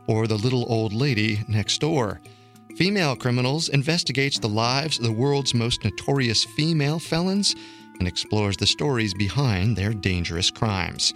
or 0.07 0.27
the 0.27 0.37
little 0.37 0.71
old 0.71 0.93
lady 0.93 1.41
next 1.49 1.81
door. 1.81 2.21
Female 2.77 3.15
Criminals 3.15 3.69
investigates 3.69 4.39
the 4.39 4.49
lives 4.49 4.99
of 4.99 5.05
the 5.05 5.13
world's 5.13 5.53
most 5.53 5.85
notorious 5.85 6.45
female 6.45 6.99
felons 6.99 7.55
and 7.99 8.09
explores 8.09 8.57
the 8.57 8.67
stories 8.67 9.13
behind 9.13 9.77
their 9.77 9.93
dangerous 9.93 10.51
crimes. 10.51 11.13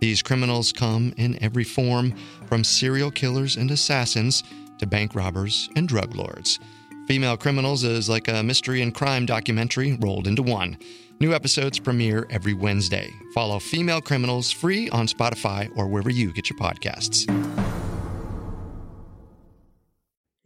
These 0.00 0.22
criminals 0.22 0.72
come 0.72 1.12
in 1.18 1.40
every 1.42 1.64
form, 1.64 2.14
from 2.46 2.64
serial 2.64 3.10
killers 3.10 3.56
and 3.56 3.70
assassins 3.70 4.42
to 4.78 4.86
bank 4.86 5.14
robbers 5.14 5.68
and 5.76 5.86
drug 5.86 6.14
lords. 6.14 6.58
Female 7.06 7.36
Criminals 7.36 7.84
is 7.84 8.08
like 8.08 8.28
a 8.28 8.42
mystery 8.42 8.80
and 8.80 8.94
crime 8.94 9.26
documentary 9.26 9.98
rolled 10.00 10.26
into 10.26 10.42
one. 10.42 10.78
New 11.20 11.34
episodes 11.34 11.78
premiere 11.78 12.26
every 12.30 12.54
Wednesday. 12.54 13.10
Follow 13.34 13.58
Female 13.58 14.00
Criminals 14.00 14.50
free 14.50 14.88
on 14.90 15.06
Spotify 15.06 15.70
or 15.76 15.86
wherever 15.86 16.10
you 16.10 16.32
get 16.32 16.48
your 16.48 16.58
podcasts. 16.58 17.26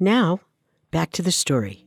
Now, 0.02 0.40
back 0.90 1.12
to 1.12 1.22
the 1.22 1.30
story. 1.30 1.86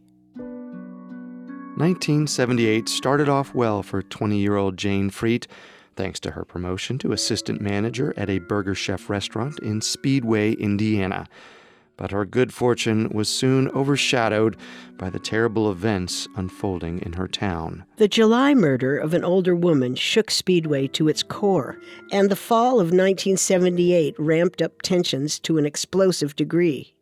1978 1.75 2.87
started 2.87 3.27
off 3.27 3.53
well 3.53 3.83
for 3.83 4.01
20 4.01 4.37
year 4.37 4.55
old 4.55 4.77
Jane 4.77 5.09
Freet, 5.09 5.47
thanks 5.97 6.21
to 6.21 6.31
her 6.31 6.45
promotion 6.45 6.97
to 6.99 7.11
assistant 7.11 7.59
manager 7.59 8.13
at 8.15 8.29
a 8.29 8.39
Burger 8.39 8.73
Chef 8.73 9.09
restaurant 9.09 9.59
in 9.59 9.81
Speedway, 9.81 10.53
Indiana. 10.53 11.27
But 11.97 12.11
her 12.11 12.23
good 12.23 12.53
fortune 12.53 13.09
was 13.09 13.27
soon 13.27 13.67
overshadowed 13.71 14.55
by 14.95 15.09
the 15.09 15.19
terrible 15.19 15.69
events 15.69 16.29
unfolding 16.37 17.01
in 17.01 17.11
her 17.13 17.27
town. 17.27 17.83
The 17.97 18.07
July 18.07 18.53
murder 18.53 18.97
of 18.97 19.13
an 19.13 19.25
older 19.25 19.57
woman 19.57 19.95
shook 19.95 20.31
Speedway 20.31 20.87
to 20.87 21.09
its 21.09 21.21
core, 21.21 21.77
and 22.13 22.29
the 22.29 22.37
fall 22.37 22.75
of 22.75 22.93
1978 22.93 24.15
ramped 24.17 24.61
up 24.61 24.81
tensions 24.81 25.37
to 25.39 25.57
an 25.57 25.65
explosive 25.65 26.37
degree. 26.37 26.94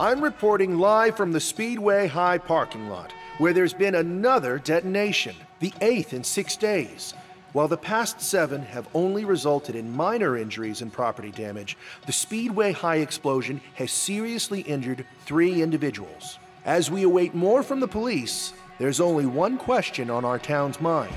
I'm 0.00 0.24
reporting 0.24 0.78
live 0.78 1.14
from 1.14 1.30
the 1.30 1.40
Speedway 1.40 2.06
High 2.06 2.38
parking 2.38 2.88
lot, 2.88 3.12
where 3.36 3.52
there's 3.52 3.74
been 3.74 3.96
another 3.96 4.58
detonation, 4.58 5.36
the 5.58 5.74
eighth 5.82 6.14
in 6.14 6.24
six 6.24 6.56
days. 6.56 7.12
While 7.52 7.68
the 7.68 7.76
past 7.76 8.18
seven 8.18 8.62
have 8.62 8.88
only 8.94 9.26
resulted 9.26 9.76
in 9.76 9.94
minor 9.94 10.38
injuries 10.38 10.80
and 10.80 10.90
property 10.90 11.30
damage, 11.30 11.76
the 12.06 12.14
Speedway 12.14 12.72
High 12.72 12.96
explosion 12.96 13.60
has 13.74 13.92
seriously 13.92 14.62
injured 14.62 15.04
three 15.26 15.60
individuals. 15.60 16.38
As 16.64 16.90
we 16.90 17.02
await 17.02 17.34
more 17.34 17.62
from 17.62 17.80
the 17.80 17.86
police, 17.86 18.54
there's 18.78 19.02
only 19.02 19.26
one 19.26 19.58
question 19.58 20.08
on 20.08 20.24
our 20.24 20.38
town's 20.38 20.80
mind 20.80 21.12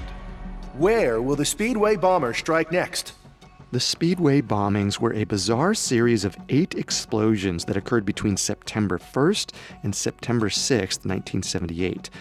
Where 0.73 1.21
will 1.21 1.37
the 1.37 1.45
Speedway 1.45 1.95
bomber 1.95 2.33
strike 2.33 2.69
next? 2.69 3.13
The 3.73 3.79
Speedway 3.79 4.43
bombings 4.43 4.99
were 4.99 5.15
a 5.15 5.23
bizarre 5.23 5.73
series 5.73 6.25
of 6.25 6.37
eight 6.47 6.75
explosions 6.75 7.65
that 7.65 7.75
occurred 7.75 8.05
between 8.05 8.37
September 8.37 8.99
1st 8.99 9.51
and 9.81 9.95
September 9.95 10.49
6th, 10.49 11.07
1978. 11.07 12.11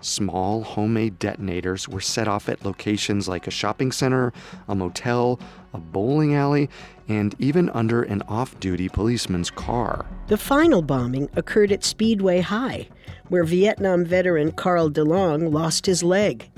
Small 0.00 0.62
homemade 0.62 1.20
detonators 1.20 1.88
were 1.88 2.00
set 2.00 2.26
off 2.26 2.48
at 2.48 2.64
locations 2.64 3.28
like 3.28 3.46
a 3.46 3.52
shopping 3.52 3.92
center, 3.92 4.32
a 4.66 4.74
motel, 4.74 5.38
a 5.72 5.78
bowling 5.78 6.34
alley, 6.34 6.68
and 7.06 7.36
even 7.38 7.70
under 7.70 8.02
an 8.02 8.22
off 8.22 8.58
duty 8.58 8.88
policeman's 8.88 9.52
car. 9.52 10.06
The 10.26 10.36
final 10.36 10.82
bombing 10.82 11.30
occurred 11.36 11.70
at 11.70 11.84
Speedway 11.84 12.40
High, 12.40 12.88
where 13.28 13.44
Vietnam 13.44 14.04
veteran 14.04 14.50
Carl 14.50 14.90
DeLong 14.90 15.52
lost 15.52 15.86
his 15.86 16.02
leg. 16.02 16.50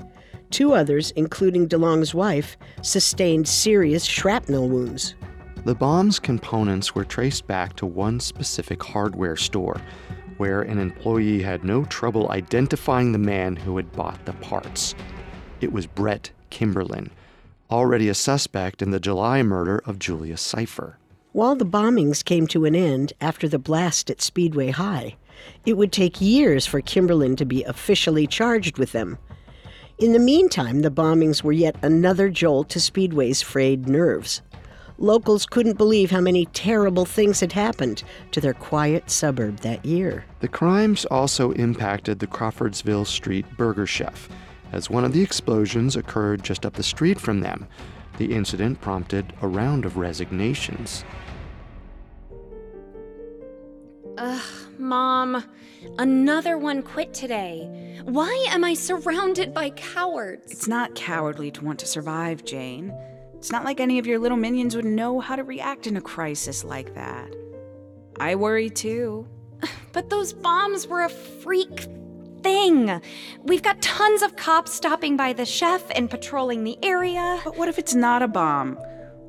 Two 0.50 0.72
others, 0.72 1.10
including 1.12 1.68
DeLong's 1.68 2.14
wife, 2.14 2.56
sustained 2.82 3.46
serious 3.46 4.04
shrapnel 4.04 4.68
wounds. 4.68 5.14
The 5.64 5.74
bomb's 5.74 6.18
components 6.18 6.94
were 6.94 7.04
traced 7.04 7.46
back 7.46 7.76
to 7.76 7.86
one 7.86 8.20
specific 8.20 8.82
hardware 8.82 9.36
store, 9.36 9.80
where 10.38 10.62
an 10.62 10.78
employee 10.78 11.42
had 11.42 11.64
no 11.64 11.84
trouble 11.84 12.30
identifying 12.30 13.12
the 13.12 13.18
man 13.18 13.56
who 13.56 13.76
had 13.76 13.92
bought 13.92 14.24
the 14.24 14.32
parts. 14.34 14.94
It 15.60 15.72
was 15.72 15.86
Brett 15.86 16.30
Kimberlin, 16.50 17.10
already 17.70 18.08
a 18.08 18.14
suspect 18.14 18.80
in 18.80 18.90
the 18.90 19.00
July 19.00 19.42
murder 19.42 19.82
of 19.84 19.98
Julia 19.98 20.36
Cypher. 20.36 20.98
While 21.32 21.56
the 21.56 21.66
bombings 21.66 22.24
came 22.24 22.46
to 22.48 22.64
an 22.64 22.74
end 22.74 23.12
after 23.20 23.46
the 23.46 23.58
blast 23.58 24.10
at 24.10 24.22
Speedway 24.22 24.70
High, 24.70 25.16
it 25.66 25.76
would 25.76 25.92
take 25.92 26.20
years 26.20 26.66
for 26.66 26.80
Kimberlin 26.80 27.36
to 27.36 27.44
be 27.44 27.64
officially 27.64 28.26
charged 28.26 28.78
with 28.78 28.92
them. 28.92 29.18
In 29.98 30.12
the 30.12 30.20
meantime, 30.20 30.82
the 30.82 30.92
bombings 30.92 31.42
were 31.42 31.50
yet 31.50 31.74
another 31.82 32.28
jolt 32.28 32.68
to 32.68 32.80
Speedway's 32.80 33.42
frayed 33.42 33.88
nerves. 33.88 34.42
Locals 34.96 35.44
couldn't 35.44 35.76
believe 35.76 36.12
how 36.12 36.20
many 36.20 36.46
terrible 36.46 37.04
things 37.04 37.40
had 37.40 37.52
happened 37.52 38.04
to 38.30 38.40
their 38.40 38.54
quiet 38.54 39.10
suburb 39.10 39.58
that 39.60 39.84
year. 39.84 40.24
The 40.38 40.46
crimes 40.46 41.04
also 41.06 41.50
impacted 41.52 42.20
the 42.20 42.28
Crawfordsville 42.28 43.06
Street 43.06 43.44
Burger 43.56 43.86
Chef, 43.86 44.28
as 44.70 44.88
one 44.88 45.04
of 45.04 45.12
the 45.12 45.22
explosions 45.22 45.96
occurred 45.96 46.44
just 46.44 46.64
up 46.64 46.74
the 46.74 46.82
street 46.84 47.18
from 47.18 47.40
them. 47.40 47.66
The 48.18 48.32
incident 48.32 48.80
prompted 48.80 49.32
a 49.42 49.48
round 49.48 49.84
of 49.84 49.96
resignations. 49.96 51.04
Ugh, 54.16 54.42
Mom, 54.78 55.42
another 55.98 56.58
one 56.58 56.82
quit 56.82 57.12
today. 57.14 58.00
Why 58.04 58.46
am 58.50 58.64
I 58.64 58.74
surrounded 58.74 59.52
by 59.52 59.70
cowards? 59.70 60.50
It's 60.52 60.68
not 60.68 60.94
cowardly 60.94 61.50
to 61.52 61.64
want 61.64 61.78
to 61.80 61.86
survive, 61.86 62.44
Jane. 62.44 62.92
It's 63.34 63.52
not 63.52 63.64
like 63.64 63.78
any 63.80 63.98
of 63.98 64.06
your 64.06 64.18
little 64.18 64.36
minions 64.36 64.74
would 64.74 64.84
know 64.84 65.20
how 65.20 65.36
to 65.36 65.44
react 65.44 65.86
in 65.86 65.96
a 65.96 66.00
crisis 66.00 66.64
like 66.64 66.94
that. 66.94 67.34
I 68.18 68.34
worry 68.34 68.70
too. 68.70 69.26
But 69.92 70.10
those 70.10 70.32
bombs 70.32 70.86
were 70.86 71.02
a 71.02 71.08
freak 71.08 71.88
thing. 72.42 73.00
We've 73.42 73.62
got 73.62 73.82
tons 73.82 74.22
of 74.22 74.36
cops 74.36 74.72
stopping 74.72 75.16
by 75.16 75.32
the 75.32 75.44
chef 75.44 75.82
and 75.90 76.10
patrolling 76.10 76.62
the 76.62 76.78
area. 76.84 77.40
But 77.42 77.56
what 77.56 77.68
if 77.68 77.78
it's 77.78 77.94
not 77.94 78.22
a 78.22 78.28
bomb? 78.28 78.76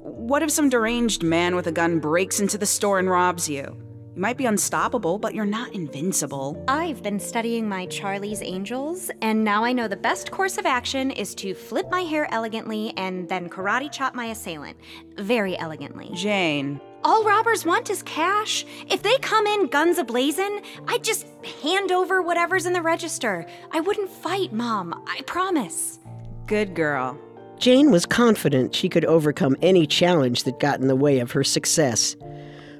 What 0.02 0.44
if 0.44 0.52
some 0.52 0.70
deranged 0.70 1.24
man 1.24 1.56
with 1.56 1.68
a 1.68 1.72
gun 1.72 2.00
breaks 2.00 2.40
into 2.40 2.58
the 2.58 2.66
store 2.66 3.00
and 3.00 3.10
robs 3.10 3.50
you? 3.50 3.76
You 4.20 4.24
might 4.24 4.36
be 4.36 4.48
unstoppable, 4.48 5.18
but 5.18 5.34
you're 5.34 5.46
not 5.46 5.74
invincible. 5.74 6.62
I've 6.68 7.02
been 7.02 7.22
studying 7.22 7.70
my 7.70 7.86
Charlie's 7.86 8.42
Angels, 8.42 9.10
and 9.22 9.46
now 9.46 9.64
I 9.64 9.72
know 9.72 9.88
the 9.88 9.96
best 9.96 10.30
course 10.30 10.58
of 10.58 10.66
action 10.66 11.10
is 11.10 11.34
to 11.36 11.54
flip 11.54 11.90
my 11.90 12.02
hair 12.02 12.28
elegantly 12.30 12.92
and 12.98 13.30
then 13.30 13.48
karate 13.48 13.90
chop 13.90 14.16
my 14.16 14.26
assailant. 14.26 14.76
Very 15.18 15.58
elegantly. 15.58 16.12
Jane, 16.14 16.82
All 17.06 17.24
robbers 17.24 17.66
want 17.66 17.90
is 17.90 18.04
cash. 18.04 18.66
If 18.90 19.04
they 19.04 19.18
come 19.20 19.48
in 19.48 19.68
guns 19.68 20.00
ablazing, 20.00 20.66
I'd 20.90 21.06
just 21.06 21.26
hand 21.64 21.94
over 21.94 22.22
whatever's 22.22 22.66
in 22.66 22.74
the 22.74 22.82
register. 22.82 23.48
I 23.72 23.80
wouldn't 23.80 24.10
fight, 24.10 24.52
Mom. 24.52 25.02
I 25.08 25.22
promise. 25.28 26.00
good 26.46 26.76
girl. 26.76 27.18
Jane 27.58 27.90
was 27.90 28.06
confident 28.06 28.76
she 28.76 28.90
could 28.90 29.06
overcome 29.06 29.56
any 29.62 29.88
challenge 29.88 30.44
that 30.44 30.60
got 30.60 30.82
in 30.82 30.88
the 30.88 30.96
way 30.98 31.20
of 31.20 31.32
her 31.32 31.44
success. 31.46 32.18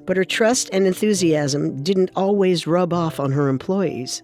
But 0.10 0.18
her 0.18 0.26
trust 0.26 0.72
and 0.74 0.88
enthusiasm 0.88 1.84
didn't 1.84 2.10
always 2.16 2.66
rub 2.66 2.94
off 2.94 3.20
on 3.20 3.32
her 3.32 3.48
employees. 3.48 4.24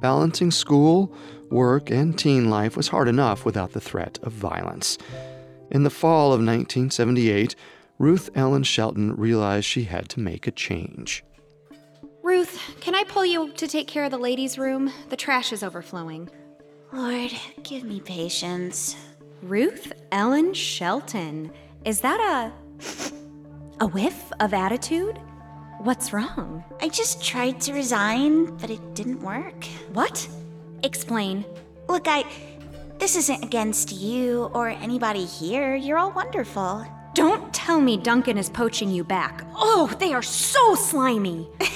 Balancing 0.00 0.50
school, 0.50 1.14
work, 1.52 1.88
and 1.88 2.18
teen 2.18 2.50
life 2.50 2.76
was 2.76 2.88
hard 2.88 3.06
enough 3.06 3.44
without 3.44 3.74
the 3.74 3.80
threat 3.80 4.18
of 4.24 4.32
violence. 4.32 4.98
In 5.70 5.84
the 5.84 5.88
fall 5.88 6.32
of 6.32 6.40
1978, 6.40 7.54
Ruth 8.00 8.28
Ellen 8.34 8.64
Shelton 8.64 9.14
realized 9.14 9.66
she 9.66 9.84
had 9.84 10.08
to 10.08 10.18
make 10.18 10.48
a 10.48 10.50
change. 10.50 11.22
Ruth, 12.24 12.58
can 12.80 12.96
I 12.96 13.04
pull 13.04 13.24
you 13.24 13.52
to 13.52 13.68
take 13.68 13.86
care 13.86 14.02
of 14.02 14.10
the 14.10 14.18
ladies' 14.18 14.58
room? 14.58 14.92
The 15.10 15.16
trash 15.16 15.52
is 15.52 15.62
overflowing. 15.62 16.28
Lord, 16.92 17.30
give 17.62 17.84
me 17.84 18.00
patience. 18.00 18.96
Ruth 19.42 19.92
Ellen 20.10 20.54
Shelton. 20.54 21.52
Is 21.84 22.00
that 22.00 22.18
a. 22.18 23.22
a 23.80 23.86
whiff 23.86 24.32
of 24.40 24.54
attitude? 24.54 25.18
What's 25.78 26.12
wrong? 26.12 26.64
I 26.80 26.88
just 26.88 27.22
tried 27.22 27.60
to 27.62 27.72
resign, 27.72 28.56
but 28.56 28.70
it 28.70 28.94
didn't 28.94 29.20
work. 29.22 29.64
What? 29.92 30.26
Explain. 30.82 31.44
Look, 31.88 32.06
I. 32.06 32.24
This 32.98 33.16
isn't 33.16 33.42
against 33.44 33.92
you 33.92 34.50
or 34.54 34.68
anybody 34.68 35.24
here. 35.24 35.74
You're 35.74 35.98
all 35.98 36.12
wonderful. 36.12 36.86
Don't 37.14 37.52
tell 37.52 37.80
me 37.80 37.96
Dunkin' 37.96 38.38
is 38.38 38.48
poaching 38.48 38.90
you 38.90 39.04
back. 39.04 39.46
Oh, 39.54 39.92
they 39.98 40.12
are 40.12 40.22
so 40.22 40.74
slimy. 40.74 41.48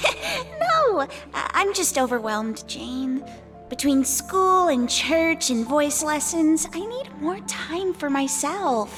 No, 0.59 1.07
I'm 1.33 1.73
just 1.73 1.97
overwhelmed, 1.97 2.67
Jane. 2.67 3.23
Between 3.69 4.03
school 4.03 4.67
and 4.67 4.89
church 4.89 5.49
and 5.49 5.65
voice 5.65 6.03
lessons, 6.03 6.67
I 6.73 6.85
need 6.85 7.09
more 7.21 7.39
time 7.41 7.93
for 7.93 8.09
myself. 8.09 8.91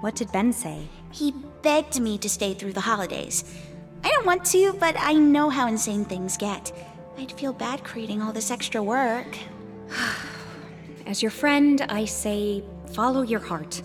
What 0.00 0.14
did 0.14 0.32
Ben 0.32 0.52
say? 0.52 0.88
He 1.10 1.34
begged 1.62 2.00
me 2.00 2.18
to 2.18 2.28
stay 2.28 2.54
through 2.54 2.72
the 2.72 2.80
holidays. 2.80 3.44
I 4.04 4.10
don't 4.10 4.26
want 4.26 4.44
to, 4.46 4.72
but 4.74 4.96
I 4.98 5.14
know 5.14 5.50
how 5.50 5.66
insane 5.66 6.04
things 6.04 6.36
get. 6.36 6.72
I'd 7.18 7.32
feel 7.32 7.52
bad 7.52 7.82
creating 7.84 8.22
all 8.22 8.32
this 8.32 8.50
extra 8.50 8.82
work. 8.82 9.36
As 11.06 11.22
your 11.22 11.30
friend, 11.30 11.84
I 11.88 12.04
say 12.04 12.62
follow 12.92 13.22
your 13.22 13.40
heart. 13.40 13.82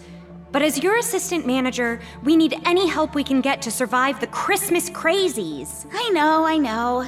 But 0.52 0.62
as 0.62 0.84
your 0.84 0.98
assistant 0.98 1.48
manager, 1.48 2.00
we 2.24 2.36
need 2.36 2.62
any 2.64 2.88
help 2.88 3.16
we 3.16 3.24
can 3.24 3.42
get 3.42 3.60
to 3.64 3.72
survive 3.72 4.20
the 4.20 4.28
Christmas 4.28 4.88
crazies. 4.88 5.88
I 5.92 6.10
know, 6.10 6.46
I 6.46 6.58
know. 6.58 7.08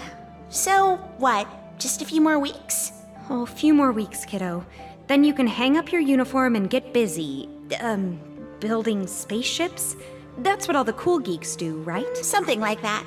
So, 0.49 0.95
what? 1.19 1.47
Just 1.77 2.01
a 2.01 2.05
few 2.05 2.21
more 2.21 2.39
weeks? 2.39 2.91
Oh, 3.29 3.43
a 3.43 3.45
few 3.45 3.75
more 3.75 3.91
weeks, 3.91 4.25
kiddo. 4.25 4.65
Then 5.05 5.23
you 5.23 5.31
can 5.31 5.45
hang 5.45 5.77
up 5.77 5.91
your 5.91 6.01
uniform 6.01 6.55
and 6.55 6.69
get 6.69 6.91
busy. 6.91 7.47
Um, 7.81 8.19
building 8.59 9.05
spaceships? 9.05 9.95
That's 10.39 10.67
what 10.67 10.75
all 10.75 10.83
the 10.83 10.93
cool 10.93 11.19
geeks 11.19 11.55
do, 11.55 11.77
right? 11.83 12.17
Something 12.17 12.59
like 12.59 12.81
that. 12.81 13.05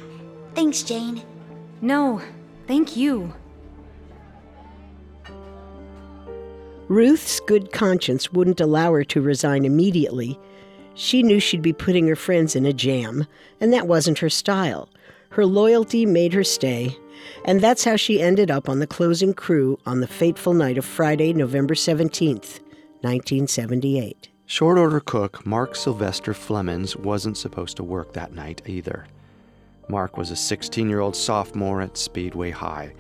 Thanks, 0.55 0.83
Jane. 0.83 1.23
No, 1.81 2.21
thank 2.67 2.97
you. 2.97 3.35
Ruth's 6.89 7.39
good 7.41 7.71
conscience 7.71 8.33
wouldn't 8.33 8.63
allow 8.63 8.93
her 8.95 9.05
to 9.05 9.21
resign 9.21 9.67
immediately. 9.67 10.39
She 10.95 11.23
knew 11.23 11.39
she'd 11.39 11.63
be 11.63 11.75
putting 11.75 12.09
her 12.09 12.17
friends 12.17 12.57
in 12.57 12.65
a 12.65 12.73
jam, 12.73 13.27
and 13.61 13.73
that 13.75 13.87
wasn't 13.87 14.21
her 14.21 14.31
style. 14.31 14.89
Her 15.31 15.45
loyalty 15.45 16.07
made 16.07 16.33
her 16.33 16.43
stay, 16.43 16.97
and 17.45 17.61
that's 17.61 17.85
how 17.85 17.97
she 17.97 18.23
ended 18.23 18.51
up 18.51 18.71
on 18.71 18.79
the 18.79 18.87
closing 18.87 19.35
crew 19.35 19.79
on 19.85 20.01
the 20.01 20.09
fateful 20.09 20.55
night 20.55 20.79
of 20.79 20.85
Friday, 20.85 21.35
November 21.35 21.75
17th, 21.75 22.61
1978. 23.03 24.31
Short 24.51 24.79
order 24.79 25.01
cook 25.01 25.45
Mark 25.45 25.77
Sylvester 25.77 26.33
Flemons 26.33 26.97
wasn't 26.97 27.37
supposed 27.37 27.77
to 27.77 27.85
work 27.85 28.15
that 28.15 28.33
night 28.33 28.63
either. 28.65 29.07
Mark 29.91 30.17
was 30.17 30.31
a 30.31 30.37
16 30.37 30.89
year 30.89 31.01
old 31.01 31.15
sophomore 31.15 31.83
at 31.83 31.99
Speedway 31.99 32.51
High. 32.51 32.95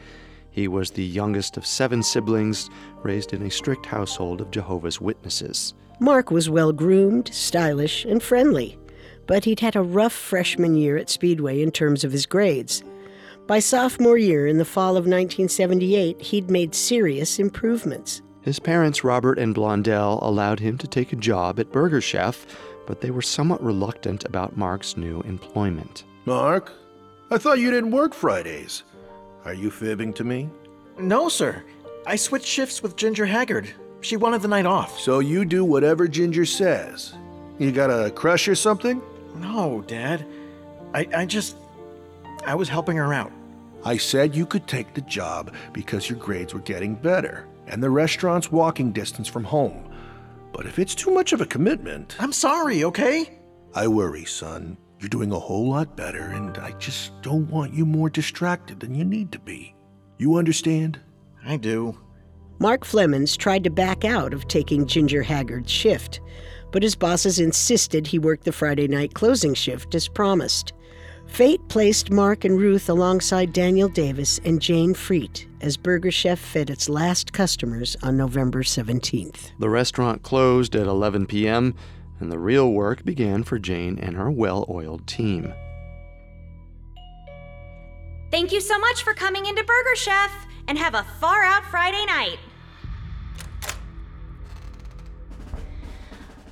He 0.50 0.68
was 0.68 0.90
the 0.90 1.06
youngest 1.06 1.56
of 1.56 1.64
seven 1.64 2.02
siblings, 2.02 2.68
raised 3.02 3.32
in 3.32 3.40
a 3.40 3.50
strict 3.50 3.86
household 3.86 4.42
of 4.42 4.50
Jehovah's 4.50 5.00
Witnesses. 5.00 5.72
Mark 6.00 6.30
was 6.30 6.50
well 6.50 6.70
groomed, 6.70 7.32
stylish, 7.32 8.04
and 8.04 8.22
friendly, 8.22 8.78
but 9.26 9.46
he'd 9.46 9.60
had 9.60 9.74
a 9.74 9.80
rough 9.80 10.12
freshman 10.12 10.76
year 10.76 10.98
at 10.98 11.08
Speedway 11.08 11.62
in 11.62 11.70
terms 11.70 12.04
of 12.04 12.12
his 12.12 12.26
grades. 12.26 12.84
By 13.46 13.60
sophomore 13.60 14.18
year, 14.18 14.46
in 14.46 14.58
the 14.58 14.66
fall 14.66 14.98
of 14.98 15.06
1978, 15.06 16.20
he'd 16.20 16.50
made 16.50 16.74
serious 16.74 17.38
improvements. 17.38 18.20
His 18.42 18.58
parents, 18.58 19.04
Robert 19.04 19.38
and 19.38 19.54
Blondell, 19.54 20.22
allowed 20.22 20.60
him 20.60 20.78
to 20.78 20.86
take 20.86 21.12
a 21.12 21.16
job 21.16 21.58
at 21.58 21.72
Burger 21.72 22.00
Chef, 22.00 22.46
but 22.86 23.00
they 23.00 23.10
were 23.10 23.22
somewhat 23.22 23.62
reluctant 23.62 24.24
about 24.24 24.56
Mark's 24.56 24.96
new 24.96 25.20
employment. 25.22 26.04
Mark, 26.24 26.72
I 27.30 27.38
thought 27.38 27.58
you 27.58 27.70
didn't 27.70 27.90
work 27.90 28.14
Fridays. 28.14 28.84
Are 29.44 29.54
you 29.54 29.70
fibbing 29.70 30.12
to 30.14 30.24
me? 30.24 30.48
No, 30.98 31.28
sir. 31.28 31.62
I 32.06 32.16
switched 32.16 32.46
shifts 32.46 32.82
with 32.82 32.96
Ginger 32.96 33.26
Haggard. 33.26 33.68
She 34.00 34.16
wanted 34.16 34.42
the 34.42 34.48
night 34.48 34.66
off. 34.66 34.98
So 34.98 35.18
you 35.18 35.44
do 35.44 35.64
whatever 35.64 36.06
Ginger 36.08 36.46
says. 36.46 37.14
You 37.58 37.72
got 37.72 37.90
a 37.90 38.10
crush 38.10 38.46
or 38.46 38.54
something? 38.54 39.02
No, 39.36 39.82
Dad. 39.86 40.24
I, 40.94 41.06
I 41.14 41.26
just. 41.26 41.56
I 42.46 42.54
was 42.54 42.68
helping 42.68 42.96
her 42.96 43.12
out. 43.12 43.32
I 43.84 43.96
said 43.96 44.34
you 44.34 44.46
could 44.46 44.66
take 44.66 44.94
the 44.94 45.00
job 45.02 45.54
because 45.72 46.08
your 46.08 46.18
grades 46.18 46.54
were 46.54 46.60
getting 46.60 46.94
better 46.94 47.46
and 47.68 47.82
the 47.82 47.90
restaurant's 47.90 48.50
walking 48.50 48.92
distance 48.92 49.28
from 49.28 49.44
home. 49.44 49.92
But 50.52 50.66
if 50.66 50.78
it's 50.78 50.94
too 50.94 51.10
much 51.10 51.32
of 51.32 51.40
a 51.40 51.46
commitment, 51.46 52.16
I'm 52.18 52.32
sorry, 52.32 52.84
okay? 52.84 53.38
I 53.74 53.86
worry, 53.88 54.24
son. 54.24 54.76
You're 55.00 55.08
doing 55.08 55.30
a 55.30 55.38
whole 55.38 55.68
lot 55.68 55.96
better, 55.96 56.22
and 56.22 56.58
I 56.58 56.72
just 56.72 57.12
don't 57.22 57.48
want 57.48 57.74
you 57.74 57.86
more 57.86 58.10
distracted 58.10 58.80
than 58.80 58.94
you 58.94 59.04
need 59.04 59.30
to 59.32 59.38
be. 59.38 59.74
You 60.16 60.36
understand? 60.36 60.98
I 61.44 61.56
do. 61.56 61.96
Mark 62.58 62.84
Flemons 62.84 63.36
tried 63.36 63.62
to 63.64 63.70
back 63.70 64.04
out 64.04 64.34
of 64.34 64.48
taking 64.48 64.86
Ginger 64.86 65.22
Haggard's 65.22 65.70
shift, 65.70 66.20
but 66.72 66.82
his 66.82 66.96
bosses 66.96 67.38
insisted 67.38 68.06
he 68.06 68.18
work 68.18 68.42
the 68.42 68.50
Friday 68.50 68.88
night 68.88 69.14
closing 69.14 69.54
shift 69.54 69.94
as 69.94 70.08
promised. 70.08 70.72
Fate 71.28 71.60
placed 71.68 72.10
Mark 72.10 72.44
and 72.44 72.58
Ruth 72.58 72.88
alongside 72.88 73.52
Daniel 73.52 73.88
Davis 73.88 74.40
and 74.44 74.60
Jane 74.60 74.92
Freet 74.92 75.46
as 75.60 75.76
Burger 75.76 76.10
Chef 76.10 76.38
fed 76.38 76.68
its 76.68 76.88
last 76.88 77.32
customers 77.32 77.96
on 78.02 78.16
November 78.16 78.62
17th. 78.62 79.52
The 79.58 79.68
restaurant 79.68 80.22
closed 80.22 80.74
at 80.74 80.86
11 80.86 81.26
p.m., 81.26 81.74
and 82.18 82.32
the 82.32 82.38
real 82.38 82.72
work 82.72 83.04
began 83.04 83.44
for 83.44 83.60
Jane 83.60 83.98
and 84.00 84.16
her 84.16 84.30
well 84.30 84.66
oiled 84.68 85.06
team. 85.06 85.54
Thank 88.32 88.50
you 88.52 88.60
so 88.60 88.76
much 88.78 89.04
for 89.04 89.14
coming 89.14 89.46
into 89.46 89.62
Burger 89.62 89.96
Chef, 89.96 90.32
and 90.66 90.76
have 90.76 90.94
a 90.94 91.06
far 91.18 91.44
out 91.44 91.64
Friday 91.64 92.04
night. 92.06 92.38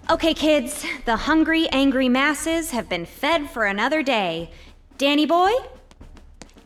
Okay, 0.08 0.34
kids, 0.34 0.86
the 1.04 1.16
hungry, 1.16 1.68
angry 1.70 2.08
masses 2.08 2.70
have 2.70 2.88
been 2.88 3.04
fed 3.04 3.50
for 3.50 3.64
another 3.64 4.04
day. 4.04 4.50
Danny 4.98 5.26
boy? 5.26 5.52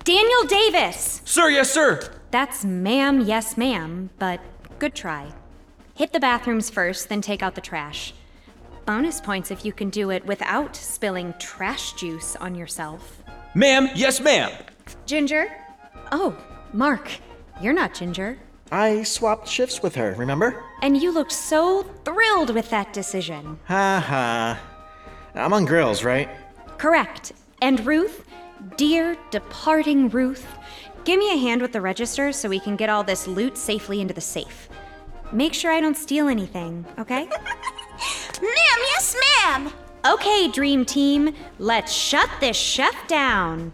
Daniel 0.05 0.45
Davis! 0.47 1.21
Sir, 1.25 1.51
yes, 1.51 1.71
sir. 1.71 2.01
That's 2.31 2.65
ma'am, 2.65 3.21
yes, 3.23 3.57
ma'am, 3.57 4.11
but 4.21 4.41
good 4.79 4.95
try. 4.95 5.33
Hit 5.95 6.13
the 6.13 6.21
bathrooms 6.21 6.71
first, 6.71 7.09
then 7.09 7.23
take 7.23 7.43
out 7.43 7.57
the 7.57 7.61
trash. 7.61 8.15
Bonus 8.87 9.21
points 9.21 9.51
if 9.51 9.65
you 9.65 9.73
can 9.73 9.91
do 9.91 10.11
it 10.11 10.25
without 10.27 10.77
spilling 10.77 11.35
trash 11.41 11.95
juice 11.95 12.37
on 12.37 12.55
yourself. 12.55 13.21
Ma'am, 13.55 13.89
yes, 13.97 14.21
ma'am. 14.21 14.53
Ginger? 15.07 15.51
Oh, 16.13 16.37
Mark, 16.73 17.11
you're 17.61 17.73
not 17.73 17.95
Ginger. 17.95 18.39
I 18.71 19.03
swapped 19.03 19.49
shifts 19.49 19.83
with 19.83 19.97
her, 19.97 20.15
remember? 20.17 20.63
And 20.83 20.97
you 21.03 21.11
looked 21.11 21.33
so 21.33 21.83
thrilled 22.05 22.55
with 22.55 22.71
that 22.71 22.93
decision. 22.93 23.59
Ha 23.67 23.99
ha. 24.07 24.61
I'm 25.35 25.53
on 25.53 25.65
grills, 25.65 26.05
right? 26.05 26.29
Correct. 26.79 27.33
And 27.63 27.85
Ruth, 27.87 28.27
dear 28.77 29.17
departing 29.31 30.09
Ruth, 30.09 30.47
give 31.05 31.19
me 31.19 31.33
a 31.35 31.37
hand 31.37 31.61
with 31.61 31.73
the 31.73 31.81
register 31.81 32.33
so 32.33 32.49
we 32.49 32.61
can 32.61 32.77
get 32.77 32.89
all 32.89 33.05
this 33.05 33.27
loot 33.27 33.59
safely 33.59 34.01
into 34.01 34.15
the 34.15 34.21
safe. 34.21 34.69
Make 35.33 35.55
sure 35.55 35.71
I 35.71 35.81
don't 35.81 35.97
steal 35.97 36.29
anything, 36.29 36.85
okay? 36.99 37.27
Ma'am, 38.43 38.81
yes, 38.93 39.17
ma'am. 39.45 39.73
Okay, 40.07 40.49
Dream 40.51 40.87
Team, 40.87 41.35
let's 41.59 41.93
shut 41.93 42.31
this 42.41 42.57
chef 42.57 43.07
down. 43.07 43.73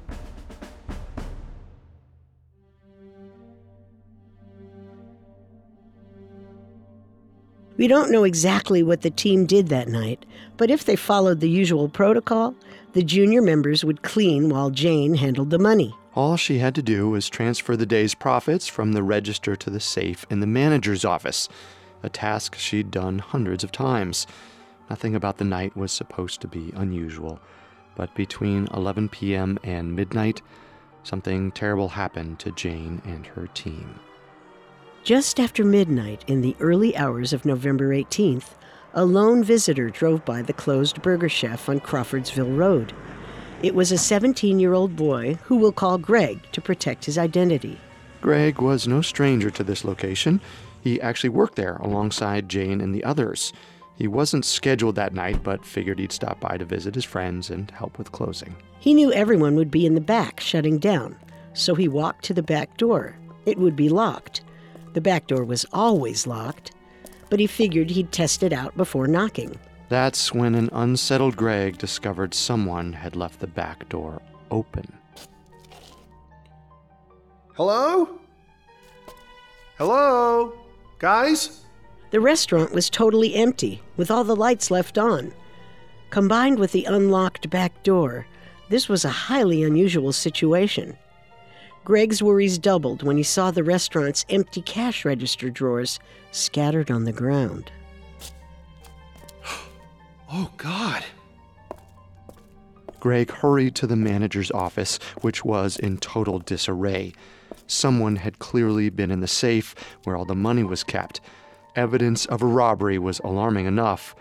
We 7.76 7.88
don't 7.88 8.10
know 8.10 8.24
exactly 8.24 8.82
what 8.82 9.02
the 9.02 9.10
team 9.10 9.44
did 9.44 9.68
that 9.68 9.88
night, 9.88 10.24
but 10.56 10.70
if 10.70 10.84
they 10.84 10.96
followed 10.96 11.40
the 11.40 11.50
usual 11.50 11.90
protocol, 11.90 12.54
the 12.94 13.02
junior 13.02 13.42
members 13.42 13.84
would 13.84 14.02
clean 14.02 14.48
while 14.48 14.70
Jane 14.70 15.14
handled 15.14 15.50
the 15.50 15.58
money. 15.58 15.94
All 16.14 16.38
she 16.38 16.58
had 16.58 16.74
to 16.76 16.82
do 16.82 17.10
was 17.10 17.28
transfer 17.28 17.76
the 17.76 17.84
day's 17.84 18.14
profits 18.14 18.66
from 18.66 18.92
the 18.92 19.02
register 19.02 19.54
to 19.56 19.68
the 19.68 19.80
safe 19.80 20.24
in 20.30 20.40
the 20.40 20.46
manager's 20.46 21.04
office, 21.04 21.50
a 22.02 22.08
task 22.08 22.56
she'd 22.56 22.90
done 22.90 23.18
hundreds 23.18 23.62
of 23.62 23.72
times. 23.72 24.26
Nothing 24.88 25.14
about 25.14 25.36
the 25.36 25.44
night 25.44 25.76
was 25.76 25.92
supposed 25.92 26.40
to 26.40 26.48
be 26.48 26.72
unusual, 26.74 27.38
but 27.94 28.14
between 28.14 28.68
11 28.72 29.10
p.m. 29.10 29.58
and 29.62 29.94
midnight, 29.94 30.40
something 31.02 31.52
terrible 31.52 31.88
happened 31.88 32.38
to 32.38 32.52
Jane 32.52 33.02
and 33.04 33.26
her 33.26 33.48
team. 33.48 34.00
Just 35.06 35.38
after 35.38 35.64
midnight 35.64 36.24
in 36.26 36.40
the 36.40 36.56
early 36.58 36.96
hours 36.96 37.32
of 37.32 37.44
November 37.44 37.94
18th, 37.94 38.54
a 38.92 39.04
lone 39.04 39.44
visitor 39.44 39.88
drove 39.88 40.24
by 40.24 40.42
the 40.42 40.52
closed 40.52 41.00
Burger 41.00 41.28
Chef 41.28 41.68
on 41.68 41.78
Crawfordsville 41.78 42.50
Road. 42.50 42.92
It 43.62 43.76
was 43.76 43.92
a 43.92 43.98
17 43.98 44.58
year 44.58 44.72
old 44.72 44.96
boy 44.96 45.38
who 45.44 45.58
we'll 45.58 45.70
call 45.70 45.96
Greg 45.96 46.40
to 46.50 46.60
protect 46.60 47.04
his 47.04 47.18
identity. 47.18 47.78
Greg 48.20 48.60
was 48.60 48.88
no 48.88 49.00
stranger 49.00 49.48
to 49.48 49.62
this 49.62 49.84
location. 49.84 50.40
He 50.80 51.00
actually 51.00 51.30
worked 51.30 51.54
there 51.54 51.76
alongside 51.76 52.48
Jane 52.48 52.80
and 52.80 52.92
the 52.92 53.04
others. 53.04 53.52
He 53.94 54.08
wasn't 54.08 54.44
scheduled 54.44 54.96
that 54.96 55.14
night, 55.14 55.44
but 55.44 55.64
figured 55.64 56.00
he'd 56.00 56.10
stop 56.10 56.40
by 56.40 56.56
to 56.56 56.64
visit 56.64 56.96
his 56.96 57.04
friends 57.04 57.48
and 57.48 57.70
help 57.70 57.96
with 57.96 58.10
closing. 58.10 58.56
He 58.80 58.92
knew 58.92 59.12
everyone 59.12 59.54
would 59.54 59.70
be 59.70 59.86
in 59.86 59.94
the 59.94 60.00
back 60.00 60.40
shutting 60.40 60.78
down, 60.78 61.14
so 61.54 61.76
he 61.76 61.86
walked 61.86 62.24
to 62.24 62.34
the 62.34 62.42
back 62.42 62.76
door. 62.76 63.16
It 63.44 63.58
would 63.58 63.76
be 63.76 63.88
locked. 63.88 64.42
The 64.96 65.02
back 65.02 65.26
door 65.26 65.44
was 65.44 65.66
always 65.74 66.26
locked, 66.26 66.72
but 67.28 67.38
he 67.38 67.46
figured 67.46 67.90
he'd 67.90 68.12
test 68.12 68.42
it 68.42 68.50
out 68.50 68.74
before 68.78 69.06
knocking. 69.06 69.54
That's 69.90 70.32
when 70.32 70.54
an 70.54 70.70
unsettled 70.72 71.36
Greg 71.36 71.76
discovered 71.76 72.32
someone 72.32 72.94
had 72.94 73.14
left 73.14 73.40
the 73.40 73.46
back 73.46 73.86
door 73.90 74.22
open. 74.50 74.90
Hello? 77.56 78.18
Hello? 79.76 80.54
Guys? 80.98 81.66
The 82.10 82.20
restaurant 82.20 82.72
was 82.72 82.88
totally 82.88 83.34
empty, 83.34 83.82
with 83.98 84.10
all 84.10 84.24
the 84.24 84.34
lights 84.34 84.70
left 84.70 84.96
on. 84.96 85.34
Combined 86.08 86.58
with 86.58 86.72
the 86.72 86.86
unlocked 86.86 87.50
back 87.50 87.82
door, 87.82 88.26
this 88.70 88.88
was 88.88 89.04
a 89.04 89.10
highly 89.10 89.62
unusual 89.62 90.14
situation. 90.14 90.96
Greg's 91.86 92.20
worries 92.20 92.58
doubled 92.58 93.04
when 93.04 93.16
he 93.16 93.22
saw 93.22 93.52
the 93.52 93.62
restaurant's 93.62 94.26
empty 94.28 94.60
cash 94.60 95.04
register 95.04 95.50
drawers 95.50 96.00
scattered 96.32 96.90
on 96.90 97.04
the 97.04 97.12
ground. 97.12 97.70
Oh, 100.28 100.50
God. 100.56 101.04
Greg 102.98 103.30
hurried 103.30 103.76
to 103.76 103.86
the 103.86 103.94
manager's 103.94 104.50
office, 104.50 104.98
which 105.20 105.44
was 105.44 105.78
in 105.78 105.98
total 105.98 106.40
disarray. 106.40 107.12
Someone 107.68 108.16
had 108.16 108.40
clearly 108.40 108.90
been 108.90 109.12
in 109.12 109.20
the 109.20 109.28
safe 109.28 109.76
where 110.02 110.16
all 110.16 110.24
the 110.24 110.34
money 110.34 110.64
was 110.64 110.82
kept. 110.82 111.20
Evidence 111.76 112.26
of 112.26 112.42
a 112.42 112.46
robbery 112.46 112.98
was 112.98 113.20
alarming 113.20 113.66
enough, 113.66 114.16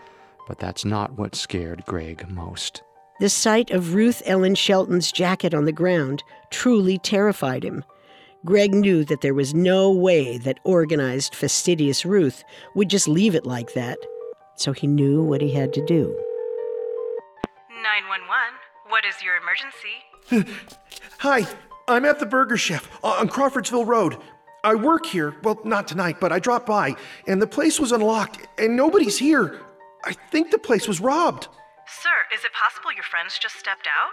but 0.46 0.60
that's 0.60 0.84
not 0.84 1.18
what 1.18 1.34
scared 1.34 1.84
Greg 1.86 2.30
most. 2.30 2.84
The 3.18 3.30
sight 3.30 3.70
of 3.70 3.94
Ruth 3.94 4.22
Ellen 4.26 4.54
Shelton's 4.54 5.10
jacket 5.10 5.54
on 5.54 5.64
the 5.64 5.72
ground 5.72 6.22
truly 6.50 6.98
terrified 6.98 7.64
him. 7.64 7.82
Greg 8.44 8.74
knew 8.74 9.06
that 9.06 9.22
there 9.22 9.32
was 9.32 9.54
no 9.54 9.90
way 9.90 10.36
that 10.36 10.60
organized, 10.64 11.34
fastidious 11.34 12.04
Ruth 12.04 12.44
would 12.74 12.90
just 12.90 13.08
leave 13.08 13.34
it 13.34 13.46
like 13.46 13.72
that, 13.72 13.96
so 14.54 14.72
he 14.72 14.86
knew 14.86 15.22
what 15.22 15.40
he 15.40 15.50
had 15.50 15.72
to 15.72 15.84
do. 15.86 16.14
911, 17.82 18.54
what 18.88 19.06
is 19.06 19.14
your 19.22 19.38
emergency? 19.38 20.52
Hi, 21.20 21.46
I'm 21.88 22.04
at 22.04 22.18
the 22.18 22.26
Burger 22.26 22.58
Chef 22.58 22.86
on 23.02 23.28
Crawfordsville 23.28 23.86
Road. 23.86 24.18
I 24.62 24.74
work 24.74 25.06
here, 25.06 25.34
well, 25.42 25.58
not 25.64 25.88
tonight, 25.88 26.20
but 26.20 26.32
I 26.32 26.38
dropped 26.38 26.66
by, 26.66 26.96
and 27.26 27.40
the 27.40 27.46
place 27.46 27.80
was 27.80 27.92
unlocked, 27.92 28.46
and 28.58 28.76
nobody's 28.76 29.16
here. 29.16 29.62
I 30.04 30.12
think 30.30 30.50
the 30.50 30.58
place 30.58 30.86
was 30.86 31.00
robbed. 31.00 31.48
Sir, 31.88 32.34
is 32.34 32.44
it 32.44 32.52
possible 32.52 32.92
your 32.92 33.04
friends 33.04 33.38
just 33.38 33.56
stepped 33.56 33.86
out? 33.86 34.10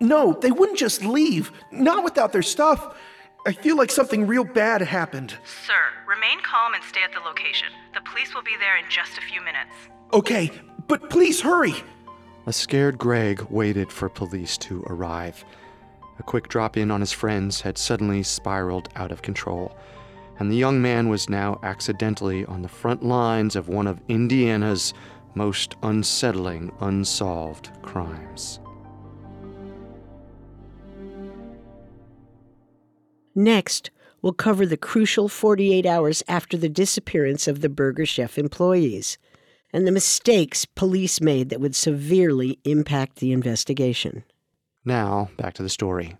No, 0.00 0.32
they 0.32 0.50
wouldn't 0.50 0.78
just 0.78 1.04
leave, 1.04 1.52
not 1.70 2.02
without 2.02 2.32
their 2.32 2.42
stuff. 2.42 2.96
I 3.46 3.52
feel 3.52 3.76
like 3.76 3.90
something 3.90 4.26
real 4.26 4.44
bad 4.44 4.80
happened. 4.80 5.34
Sir, 5.44 5.74
remain 6.08 6.40
calm 6.42 6.72
and 6.72 6.82
stay 6.82 7.02
at 7.02 7.12
the 7.12 7.20
location. 7.20 7.68
The 7.94 8.00
police 8.00 8.34
will 8.34 8.42
be 8.42 8.56
there 8.58 8.78
in 8.78 8.84
just 8.88 9.18
a 9.18 9.20
few 9.20 9.40
minutes. 9.42 9.74
Okay, 10.14 10.50
but 10.88 11.10
please 11.10 11.40
hurry. 11.40 11.74
A 12.46 12.52
scared 12.52 12.96
Greg 12.96 13.42
waited 13.50 13.92
for 13.92 14.08
police 14.08 14.56
to 14.58 14.82
arrive. 14.86 15.44
A 16.18 16.22
quick 16.22 16.48
drop 16.48 16.78
in 16.78 16.90
on 16.90 17.00
his 17.00 17.12
friends 17.12 17.60
had 17.60 17.76
suddenly 17.76 18.22
spiraled 18.22 18.88
out 18.96 19.12
of 19.12 19.20
control, 19.20 19.76
and 20.38 20.50
the 20.50 20.56
young 20.56 20.80
man 20.80 21.10
was 21.10 21.28
now 21.28 21.60
accidentally 21.62 22.46
on 22.46 22.62
the 22.62 22.68
front 22.68 23.02
lines 23.02 23.54
of 23.54 23.68
one 23.68 23.86
of 23.86 24.00
Indiana's 24.08 24.94
most 25.36 25.76
unsettling 25.82 26.72
unsolved 26.80 27.70
crimes. 27.82 28.58
Next, 33.34 33.90
we'll 34.22 34.32
cover 34.32 34.64
the 34.64 34.78
crucial 34.78 35.28
48 35.28 35.84
hours 35.86 36.22
after 36.26 36.56
the 36.56 36.70
disappearance 36.70 37.46
of 37.46 37.60
the 37.60 37.68
Burger 37.68 38.06
Chef 38.06 38.38
employees 38.38 39.18
and 39.72 39.86
the 39.86 39.92
mistakes 39.92 40.64
police 40.64 41.20
made 41.20 41.50
that 41.50 41.60
would 41.60 41.76
severely 41.76 42.58
impact 42.64 43.16
the 43.16 43.32
investigation. 43.32 44.24
Now, 44.86 45.28
back 45.36 45.52
to 45.54 45.62
the 45.62 45.68
story. 45.68 46.16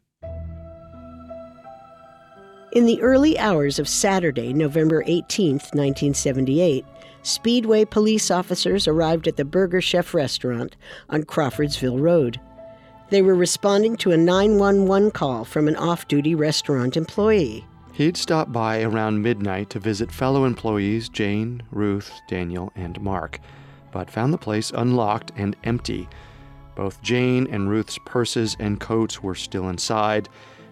In 2.73 2.85
the 2.85 3.01
early 3.01 3.39
hours 3.39 3.79
of 3.79 3.89
Saturday, 3.89 4.53
November 4.53 5.03
18, 5.07 5.53
1978, 5.53 6.85
Speedway 7.27 7.85
police 7.85 8.31
officers 8.31 8.87
arrived 8.87 9.27
at 9.27 9.35
the 9.35 9.45
Burger 9.45 9.81
Chef 9.81 10.15
restaurant 10.15 10.77
on 11.11 11.25
Crawfordsville 11.25 11.99
Road. 11.99 12.41
They 13.11 13.21
were 13.21 13.35
responding 13.35 13.97
to 13.97 14.13
a 14.13 14.17
911 14.17 15.11
call 15.11 15.45
from 15.45 15.67
an 15.67 15.75
off 15.75 16.07
duty 16.07 16.37
restaurant 16.37 16.97
employee. 16.97 17.67
He'd 17.93 18.17
stopped 18.17 18.53
by 18.53 18.81
around 18.81 19.23
midnight 19.23 19.71
to 19.71 19.81
visit 19.81 20.13
fellow 20.13 20.45
employees 20.45 21.09
Jane, 21.09 21.65
Ruth, 21.73 22.13
Daniel, 22.29 22.73
and 22.77 23.01
Mark, 23.01 23.41
but 23.91 24.09
found 24.09 24.33
the 24.33 24.39
place 24.39 24.71
unlocked 24.71 25.33
and 25.35 25.57
empty. 25.65 26.09
Both 26.77 27.03
Jane 27.03 27.49
and 27.51 27.69
Ruth's 27.69 27.99
purses 28.07 28.57
and 28.61 28.79
coats 28.79 29.21
were 29.21 29.35
still 29.35 29.69
inside, 29.69 30.29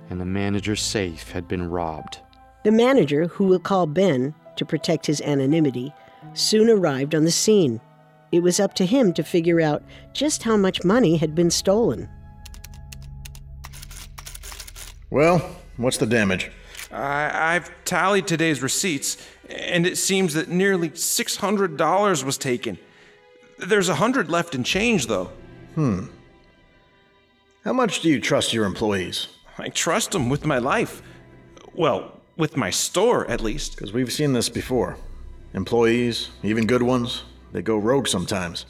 and 0.08 0.20
the 0.20 0.24
manager's 0.24 0.82
safe 0.82 1.32
had 1.32 1.48
been 1.48 1.68
robbed. 1.68 2.20
The 2.62 2.70
manager, 2.70 3.26
who 3.26 3.46
we'll 3.46 3.58
call 3.58 3.88
Ben 3.88 4.36
to 4.54 4.64
protect 4.64 5.06
his 5.06 5.20
anonymity, 5.22 5.92
soon 6.32 6.70
arrived 6.70 7.14
on 7.14 7.24
the 7.24 7.30
scene. 7.30 7.80
It 8.32 8.42
was 8.42 8.58
up 8.58 8.74
to 8.74 8.86
him 8.86 9.12
to 9.12 9.22
figure 9.22 9.60
out 9.60 9.82
just 10.12 10.42
how 10.42 10.56
much 10.56 10.84
money 10.84 11.16
had 11.16 11.34
been 11.34 11.50
stolen. 11.50 12.08
Well, 15.10 15.56
what's 15.76 15.98
the 15.98 16.06
damage? 16.06 16.50
I, 16.90 17.54
I've 17.54 17.70
tallied 17.84 18.26
today's 18.26 18.62
receipts, 18.62 19.16
and 19.48 19.86
it 19.86 19.96
seems 19.96 20.34
that 20.34 20.48
nearly 20.48 20.90
$600 20.90 22.24
was 22.24 22.38
taken. 22.38 22.78
There's 23.58 23.88
a 23.88 23.94
hundred 23.94 24.30
left 24.30 24.54
in 24.54 24.64
change, 24.64 25.06
though. 25.06 25.30
Hmm. 25.74 26.06
How 27.64 27.72
much 27.72 28.00
do 28.00 28.08
you 28.08 28.20
trust 28.20 28.52
your 28.52 28.64
employees? 28.64 29.28
I 29.58 29.68
trust 29.68 30.10
them 30.10 30.28
with 30.28 30.44
my 30.44 30.58
life. 30.58 31.02
Well, 31.72 32.20
with 32.36 32.56
my 32.56 32.70
store, 32.70 33.28
at 33.30 33.40
least. 33.40 33.76
Because 33.76 33.92
we've 33.92 34.12
seen 34.12 34.32
this 34.32 34.48
before. 34.48 34.96
Employees, 35.54 36.30
even 36.42 36.66
good 36.66 36.82
ones, 36.82 37.22
they 37.52 37.62
go 37.62 37.78
rogue 37.78 38.08
sometimes. 38.08 38.66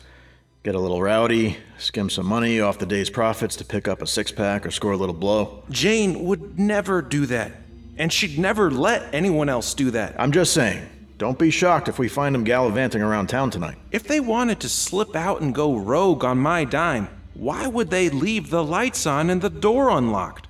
Get 0.62 0.75
a 0.75 0.79
little 0.79 1.01
rowdy, 1.01 1.57
skim 1.79 2.11
some 2.11 2.27
money 2.27 2.61
off 2.61 2.79
the 2.79 2.85
day's 2.85 3.09
profits 3.09 3.57
to 3.57 3.64
pick 3.64 3.88
up 3.88 4.03
a 4.03 4.07
six 4.07 4.31
pack 4.31 4.66
or 4.66 4.70
score 4.70 4.92
a 4.92 4.97
little 4.97 5.14
blow. 5.14 5.62
Jane 5.70 6.25
would 6.25 6.59
never 6.59 7.01
do 7.01 7.25
that. 7.27 7.53
And 7.97 8.12
she'd 8.12 8.38
never 8.38 8.70
let 8.70 9.14
anyone 9.14 9.49
else 9.49 9.73
do 9.73 9.90
that. 9.92 10.14
I'm 10.18 10.33
just 10.33 10.53
saying, 10.53 10.87
don't 11.16 11.38
be 11.38 11.51
shocked 11.51 11.88
if 11.88 11.99
we 11.99 12.09
find 12.09 12.35
them 12.35 12.44
gallivanting 12.44 13.01
around 13.01 13.29
town 13.29 13.51
tonight. 13.51 13.79
If 13.90 14.05
they 14.05 14.20
wanted 14.20 14.61
to 14.61 14.68
slip 14.68 15.16
out 15.16 15.40
and 15.40 15.55
go 15.55 15.77
rogue 15.77 16.25
on 16.25 16.38
my 16.38 16.64
dime, 16.64 17.09
why 17.33 17.66
would 17.66 17.88
they 17.88 18.11
leave 18.11 18.51
the 18.51 18.64
lights 18.64 19.07
on 19.07 19.31
and 19.31 19.40
the 19.40 19.49
door 19.49 19.88
unlocked? 19.88 20.49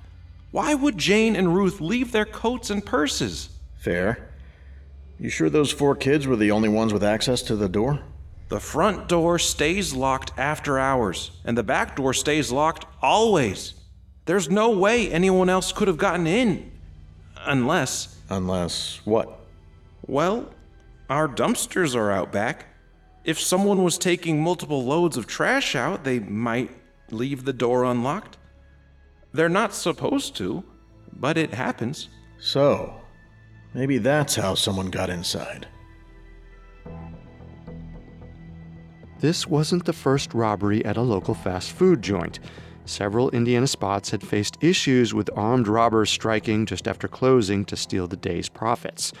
Why 0.51 0.73
would 0.73 0.97
Jane 0.97 1.35
and 1.35 1.55
Ruth 1.55 1.79
leave 1.79 2.11
their 2.11 2.25
coats 2.25 2.69
and 2.69 2.85
purses? 2.85 3.49
Fair. 3.77 4.31
You 5.19 5.29
sure 5.29 5.49
those 5.49 5.71
four 5.71 5.95
kids 5.95 6.27
were 6.27 6.35
the 6.35 6.51
only 6.51 6.69
ones 6.69 6.91
with 6.91 7.03
access 7.03 7.41
to 7.43 7.55
the 7.55 7.69
door? 7.69 8.01
The 8.49 8.59
front 8.59 9.07
door 9.07 9.39
stays 9.39 9.93
locked 9.93 10.31
after 10.37 10.77
hours, 10.77 11.31
and 11.45 11.57
the 11.57 11.63
back 11.63 11.95
door 11.95 12.13
stays 12.13 12.51
locked 12.51 12.85
always. 13.01 13.73
There's 14.25 14.49
no 14.49 14.71
way 14.71 15.11
anyone 15.11 15.49
else 15.49 15.71
could 15.71 15.87
have 15.87 15.97
gotten 15.97 16.27
in. 16.27 16.71
Unless. 17.45 18.17
Unless 18.29 19.01
what? 19.05 19.39
Well, 20.05 20.51
our 21.09 21.27
dumpsters 21.27 21.95
are 21.95 22.11
out 22.11 22.31
back. 22.31 22.67
If 23.23 23.39
someone 23.39 23.83
was 23.83 23.97
taking 23.97 24.41
multiple 24.41 24.83
loads 24.83 25.17
of 25.17 25.27
trash 25.27 25.75
out, 25.75 26.03
they 26.03 26.19
might 26.19 26.69
leave 27.09 27.45
the 27.45 27.53
door 27.53 27.83
unlocked. 27.83 28.37
They're 29.33 29.49
not 29.49 29.73
supposed 29.73 30.35
to, 30.37 30.63
but 31.11 31.37
it 31.37 31.53
happens. 31.53 32.09
So, 32.39 33.01
maybe 33.75 33.97
that's 33.99 34.35
how 34.35 34.55
someone 34.55 34.89
got 34.89 35.09
inside. 35.09 35.67
This 39.19 39.47
wasn't 39.47 39.85
the 39.85 39.93
first 39.93 40.33
robbery 40.33 40.83
at 40.85 40.97
a 40.97 41.01
local 41.01 41.33
fast 41.33 41.71
food 41.71 42.01
joint. 42.01 42.39
Several 42.85 43.29
Indiana 43.31 43.67
spots 43.67 44.11
had 44.11 44.21
faced 44.21 44.57
issues 44.61 45.13
with 45.13 45.29
armed 45.35 45.67
robbers 45.67 46.09
striking 46.09 46.65
just 46.65 46.87
after 46.87 47.07
closing 47.07 47.65
to 47.65 47.75
steal 47.75 48.07
the 48.07 48.15
day's 48.15 48.49
profits. 48.49 49.11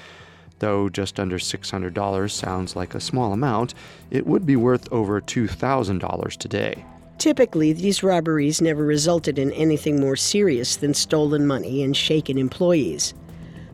Though 0.59 0.87
just 0.89 1.19
under 1.19 1.37
$600 1.37 2.31
sounds 2.31 2.75
like 2.75 2.95
a 2.95 2.99
small 3.01 3.33
amount, 3.33 3.73
it 4.09 4.25
would 4.25 4.45
be 4.45 4.55
worth 4.55 4.91
over 4.91 5.19
$2,000 5.19 6.37
today. 6.37 6.85
Typically, 7.17 7.73
these 7.73 8.03
robberies 8.03 8.61
never 8.61 8.85
resulted 8.85 9.39
in 9.39 9.51
anything 9.53 9.99
more 9.99 10.15
serious 10.15 10.75
than 10.75 10.93
stolen 10.93 11.47
money 11.47 11.83
and 11.83 11.95
shaken 11.95 12.37
employees. 12.37 13.13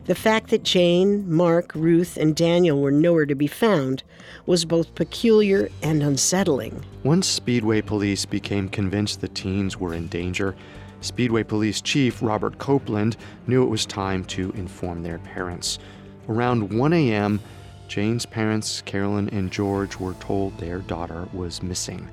The 0.04 0.14
fact 0.16 0.50
that 0.50 0.64
Jane, 0.64 1.30
Mark, 1.32 1.72
Ruth, 1.76 2.16
and 2.16 2.34
Daniel 2.34 2.80
were 2.80 2.90
nowhere 2.90 3.26
to 3.26 3.36
be 3.36 3.46
found 3.46 4.02
was 4.46 4.64
both 4.64 4.94
peculiar 4.96 5.68
and 5.80 6.02
unsettling. 6.02 6.84
Once 7.04 7.28
Speedway 7.28 7.82
police 7.82 8.24
became 8.24 8.68
convinced 8.68 9.20
the 9.20 9.28
teens 9.28 9.78
were 9.78 9.94
in 9.94 10.08
danger, 10.08 10.56
Speedway 11.02 11.42
Police 11.42 11.80
Chief 11.80 12.22
Robert 12.22 12.58
Copeland 12.58 13.16
knew 13.46 13.62
it 13.62 13.68
was 13.68 13.86
time 13.86 14.24
to 14.26 14.50
inform 14.52 15.02
their 15.02 15.18
parents. 15.18 15.78
Around 16.28 16.72
1 16.72 16.92
a.m., 16.92 17.40
Jane's 17.88 18.24
parents, 18.24 18.82
Carolyn 18.82 19.28
and 19.30 19.50
George, 19.50 19.96
were 19.98 20.14
told 20.14 20.56
their 20.58 20.78
daughter 20.78 21.28
was 21.32 21.62
missing, 21.62 22.08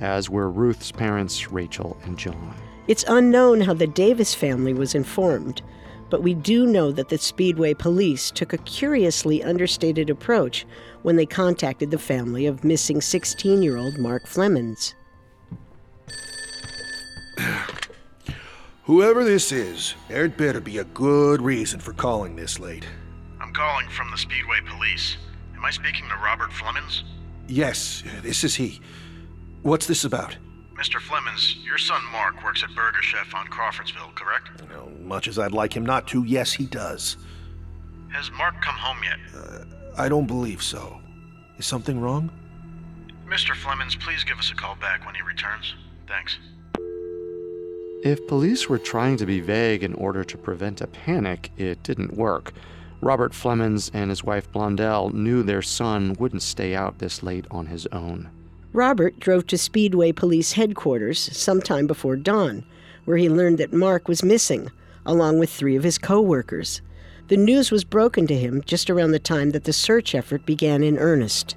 as 0.00 0.30
were 0.30 0.50
Ruth's 0.50 0.90
parents, 0.90 1.52
Rachel 1.52 1.98
and 2.04 2.18
John. 2.18 2.54
It's 2.88 3.04
unknown 3.08 3.60
how 3.60 3.74
the 3.74 3.86
Davis 3.86 4.34
family 4.34 4.72
was 4.72 4.94
informed, 4.94 5.62
but 6.10 6.22
we 6.22 6.34
do 6.34 6.66
know 6.66 6.90
that 6.92 7.08
the 7.08 7.18
Speedway 7.18 7.72
police 7.72 8.30
took 8.30 8.52
a 8.52 8.58
curiously 8.58 9.42
understated 9.42 10.10
approach 10.10 10.66
when 11.02 11.16
they 11.16 11.26
contacted 11.26 11.90
the 11.90 11.98
family 11.98 12.46
of 12.46 12.64
missing 12.64 13.00
16 13.00 13.62
year 13.62 13.76
old 13.76 13.96
Mark 13.98 14.26
Flemons. 14.26 14.94
Whoever 18.84 19.24
this 19.24 19.52
is, 19.52 19.94
there'd 20.08 20.36
better 20.36 20.60
be 20.60 20.78
a 20.78 20.84
good 20.84 21.40
reason 21.40 21.78
for 21.78 21.92
calling 21.92 22.34
this 22.34 22.58
late. 22.58 22.86
I'm 23.40 23.52
calling 23.52 23.88
from 23.88 24.10
the 24.10 24.18
Speedway 24.18 24.58
Police. 24.66 25.16
Am 25.56 25.64
I 25.64 25.70
speaking 25.70 26.08
to 26.08 26.16
Robert 26.16 26.50
Flemons? 26.50 27.04
Yes, 27.46 28.02
this 28.22 28.44
is 28.44 28.56
he. 28.56 28.80
What's 29.62 29.86
this 29.86 30.04
about? 30.04 30.36
Mr. 30.80 30.98
Flemons, 30.98 31.62
your 31.62 31.76
son 31.76 32.00
Mark 32.10 32.42
works 32.42 32.62
at 32.62 32.74
Burger 32.74 33.02
Chef 33.02 33.34
on 33.34 33.46
Crawfordsville, 33.48 34.12
correct? 34.14 34.48
You 34.62 34.68
know, 34.74 34.90
much 35.02 35.28
as 35.28 35.38
I'd 35.38 35.52
like 35.52 35.76
him 35.76 35.84
not 35.84 36.08
to, 36.08 36.24
yes, 36.24 36.52
he 36.52 36.64
does. 36.64 37.18
Has 38.10 38.30
Mark 38.30 38.54
come 38.62 38.76
home 38.76 38.96
yet? 39.04 39.18
Uh, 39.36 39.64
I 39.98 40.08
don't 40.08 40.26
believe 40.26 40.62
so. 40.62 40.98
Is 41.58 41.66
something 41.66 42.00
wrong? 42.00 42.30
Mr. 43.26 43.54
Flemons, 43.54 44.00
please 44.00 44.24
give 44.24 44.38
us 44.38 44.50
a 44.50 44.54
call 44.54 44.74
back 44.76 45.04
when 45.04 45.14
he 45.14 45.20
returns. 45.20 45.74
Thanks. 46.08 46.38
If 48.02 48.26
police 48.26 48.66
were 48.66 48.78
trying 48.78 49.18
to 49.18 49.26
be 49.26 49.40
vague 49.40 49.84
in 49.84 49.92
order 49.94 50.24
to 50.24 50.38
prevent 50.38 50.80
a 50.80 50.86
panic, 50.86 51.50
it 51.58 51.82
didn't 51.82 52.16
work. 52.16 52.54
Robert 53.02 53.32
Flemons 53.32 53.90
and 53.92 54.08
his 54.08 54.24
wife 54.24 54.50
Blondell 54.50 55.12
knew 55.12 55.42
their 55.42 55.60
son 55.60 56.16
wouldn't 56.18 56.42
stay 56.42 56.74
out 56.74 56.98
this 56.98 57.22
late 57.22 57.44
on 57.50 57.66
his 57.66 57.86
own. 57.88 58.30
Robert 58.72 59.18
drove 59.18 59.48
to 59.48 59.58
Speedway 59.58 60.12
Police 60.12 60.52
headquarters 60.52 61.18
sometime 61.36 61.88
before 61.88 62.14
dawn, 62.14 62.64
where 63.04 63.16
he 63.16 63.28
learned 63.28 63.58
that 63.58 63.72
Mark 63.72 64.06
was 64.06 64.22
missing, 64.22 64.70
along 65.04 65.40
with 65.40 65.50
three 65.50 65.74
of 65.74 65.82
his 65.82 65.98
co 65.98 66.20
workers. 66.20 66.80
The 67.26 67.36
news 67.36 67.72
was 67.72 67.82
broken 67.82 68.28
to 68.28 68.36
him 68.36 68.62
just 68.64 68.88
around 68.88 69.10
the 69.10 69.18
time 69.18 69.50
that 69.50 69.64
the 69.64 69.72
search 69.72 70.14
effort 70.14 70.46
began 70.46 70.84
in 70.84 70.98
earnest. 70.98 71.56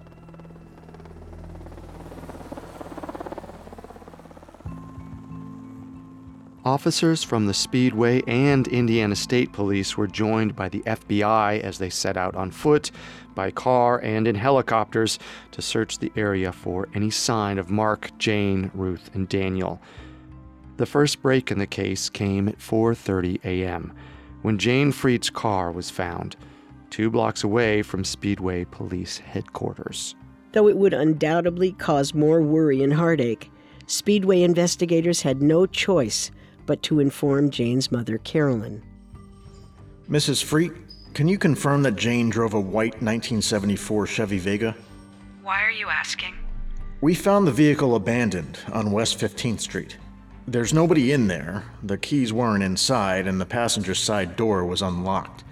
Officers 6.65 7.25
from 7.25 7.45
the 7.45 7.53
Speedway 7.53 8.21
and 8.25 8.69
Indiana 8.69 9.17
State 9.17 9.51
Police 9.51 9.97
were 9.97 10.07
joined 10.07 10.55
by 10.55 10.69
the 10.69 10.79
FBI 10.79 11.59
as 11.59 11.77
they 11.77 11.89
set 11.89 12.15
out 12.15 12.35
on 12.35 12.51
foot, 12.51 12.89
by 13.35 13.51
car, 13.51 13.99
and 13.99 14.25
in 14.29 14.35
helicopters 14.35 15.19
to 15.51 15.61
search 15.61 15.99
the 15.99 16.11
area 16.15 16.53
for 16.53 16.87
any 16.93 17.09
sign 17.09 17.57
of 17.57 17.69
Mark, 17.69 18.17
Jane, 18.17 18.71
Ruth, 18.73 19.09
and 19.13 19.27
Daniel. 19.27 19.81
The 20.77 20.85
first 20.85 21.21
break 21.21 21.51
in 21.51 21.59
the 21.59 21.67
case 21.67 22.09
came 22.09 22.47
at 22.47 22.59
4:30 22.59 23.43
a.m. 23.43 23.91
when 24.41 24.57
Jane 24.57 24.93
Freet's 24.93 25.29
car 25.29 25.69
was 25.69 25.89
found, 25.89 26.37
2 26.91 27.09
blocks 27.09 27.43
away 27.43 27.81
from 27.81 28.05
Speedway 28.05 28.63
Police 28.63 29.17
headquarters. 29.17 30.15
Though 30.53 30.69
it 30.69 30.77
would 30.77 30.93
undoubtedly 30.93 31.73
cause 31.73 32.13
more 32.13 32.41
worry 32.41 32.81
and 32.81 32.93
heartache, 32.93 33.51
Speedway 33.85 34.43
investigators 34.43 35.23
had 35.23 35.41
no 35.41 35.65
choice 35.65 36.31
but 36.65 36.83
to 36.83 36.99
inform 36.99 37.49
Jane's 37.49 37.91
mother, 37.91 38.17
Carolyn. 38.19 38.83
Mrs. 40.09 40.43
Freet, 40.43 40.71
can 41.13 41.27
you 41.27 41.37
confirm 41.37 41.83
that 41.83 41.95
Jane 41.95 42.29
drove 42.29 42.53
a 42.53 42.59
white 42.59 42.93
1974 43.01 44.07
Chevy 44.07 44.37
Vega? 44.37 44.75
Why 45.41 45.63
are 45.63 45.71
you 45.71 45.87
asking? 45.89 46.33
We 47.01 47.13
found 47.15 47.45
the 47.45 47.51
vehicle 47.51 47.95
abandoned 47.95 48.59
on 48.71 48.91
West 48.91 49.19
15th 49.19 49.59
Street. 49.59 49.97
There's 50.47 50.73
nobody 50.73 51.11
in 51.11 51.27
there, 51.27 51.63
the 51.83 51.97
keys 51.97 52.33
weren't 52.33 52.63
inside, 52.63 53.27
and 53.27 53.39
the 53.39 53.45
passenger 53.45 53.95
side 53.95 54.35
door 54.35 54.65
was 54.65 54.81
unlocked. 54.81 55.43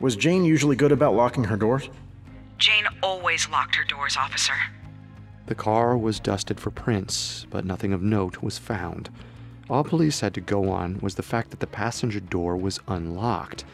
Was 0.00 0.16
Jane 0.16 0.44
usually 0.44 0.76
good 0.76 0.92
about 0.92 1.14
locking 1.14 1.44
her 1.44 1.56
doors? 1.56 1.88
Jane 2.58 2.84
always 3.02 3.48
locked 3.48 3.74
her 3.74 3.84
doors, 3.84 4.16
officer. 4.16 4.54
The 5.46 5.54
car 5.54 5.98
was 5.98 6.20
dusted 6.20 6.60
for 6.60 6.70
prints, 6.70 7.46
but 7.50 7.64
nothing 7.64 7.92
of 7.92 8.02
note 8.02 8.42
was 8.42 8.58
found. 8.58 9.10
All 9.70 9.84
police 9.84 10.20
had 10.20 10.34
to 10.34 10.40
go 10.40 10.70
on 10.70 10.98
was 11.00 11.14
the 11.14 11.22
fact 11.22 11.50
that 11.50 11.60
the 11.60 11.66
passenger 11.66 12.20
door 12.20 12.56
was 12.56 12.80
unlocked. 12.88 13.64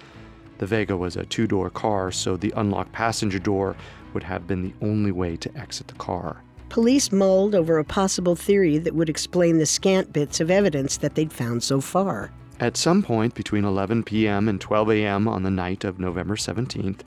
The 0.58 0.66
Vega 0.66 0.96
was 0.96 1.16
a 1.16 1.24
two 1.24 1.46
door 1.46 1.70
car, 1.70 2.10
so 2.12 2.36
the 2.36 2.52
unlocked 2.56 2.92
passenger 2.92 3.38
door 3.38 3.76
would 4.12 4.22
have 4.22 4.46
been 4.46 4.62
the 4.62 4.74
only 4.86 5.12
way 5.12 5.36
to 5.36 5.56
exit 5.56 5.88
the 5.88 5.94
car. 5.94 6.42
Police 6.68 7.10
mulled 7.10 7.54
over 7.54 7.78
a 7.78 7.84
possible 7.84 8.36
theory 8.36 8.76
that 8.78 8.94
would 8.94 9.08
explain 9.08 9.58
the 9.58 9.66
scant 9.66 10.12
bits 10.12 10.40
of 10.40 10.50
evidence 10.50 10.98
that 10.98 11.14
they'd 11.14 11.32
found 11.32 11.62
so 11.62 11.80
far. 11.80 12.30
At 12.60 12.76
some 12.76 13.02
point 13.02 13.34
between 13.34 13.64
11 13.64 14.02
p.m. 14.02 14.48
and 14.48 14.60
12 14.60 14.90
a.m. 14.90 15.28
on 15.28 15.44
the 15.44 15.50
night 15.50 15.84
of 15.84 15.98
November 15.98 16.36
17th, 16.36 17.00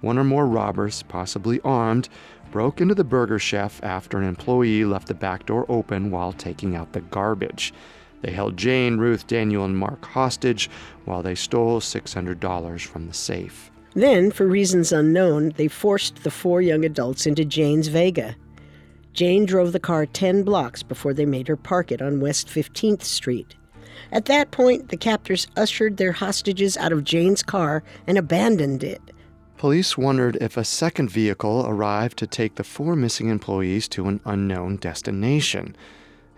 one 0.00 0.18
or 0.18 0.24
more 0.24 0.46
robbers, 0.46 1.02
possibly 1.04 1.60
armed, 1.62 2.08
broke 2.50 2.80
into 2.80 2.94
the 2.94 3.04
burger 3.04 3.38
chef 3.38 3.82
after 3.82 4.18
an 4.18 4.24
employee 4.24 4.84
left 4.84 5.08
the 5.08 5.14
back 5.14 5.46
door 5.46 5.64
open 5.68 6.10
while 6.10 6.32
taking 6.32 6.76
out 6.76 6.92
the 6.92 7.00
garbage. 7.00 7.72
They 8.22 8.32
held 8.32 8.56
Jane, 8.56 8.98
Ruth, 8.98 9.26
Daniel, 9.26 9.64
and 9.64 9.76
Mark 9.76 10.04
hostage 10.04 10.70
while 11.04 11.22
they 11.22 11.34
stole 11.34 11.80
$600 11.80 12.86
from 12.86 13.06
the 13.06 13.14
safe. 13.14 13.70
Then, 13.94 14.30
for 14.30 14.46
reasons 14.46 14.92
unknown, 14.92 15.54
they 15.56 15.68
forced 15.68 16.22
the 16.22 16.30
four 16.30 16.60
young 16.60 16.84
adults 16.84 17.26
into 17.26 17.44
Jane's 17.44 17.88
Vega. 17.88 18.36
Jane 19.14 19.46
drove 19.46 19.72
the 19.72 19.80
car 19.80 20.04
10 20.04 20.42
blocks 20.42 20.82
before 20.82 21.14
they 21.14 21.24
made 21.24 21.48
her 21.48 21.56
park 21.56 21.90
it 21.90 22.02
on 22.02 22.20
West 22.20 22.48
15th 22.48 23.02
Street. 23.02 23.54
At 24.12 24.26
that 24.26 24.50
point, 24.50 24.90
the 24.90 24.98
captors 24.98 25.46
ushered 25.56 25.96
their 25.96 26.12
hostages 26.12 26.76
out 26.76 26.92
of 26.92 27.04
Jane's 27.04 27.42
car 27.42 27.82
and 28.06 28.18
abandoned 28.18 28.84
it. 28.84 29.00
Police 29.56 29.96
wondered 29.96 30.36
if 30.38 30.58
a 30.58 30.64
second 30.64 31.10
vehicle 31.10 31.64
arrived 31.66 32.18
to 32.18 32.26
take 32.26 32.56
the 32.56 32.64
four 32.64 32.94
missing 32.94 33.28
employees 33.28 33.88
to 33.88 34.06
an 34.06 34.20
unknown 34.26 34.76
destination. 34.76 35.74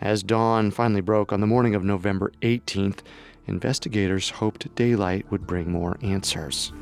As 0.01 0.23
dawn 0.23 0.71
finally 0.71 1.01
broke 1.01 1.33
on 1.33 1.41
the 1.41 1.47
morning 1.47 1.75
of 1.75 1.85
November 1.85 2.33
18th, 2.43 3.01
investigators 3.47 4.31
hoped 4.31 4.75
daylight 4.75 5.31
would 5.31 5.47
bring 5.47 5.71
more 5.71 5.97
answers. 6.03 6.73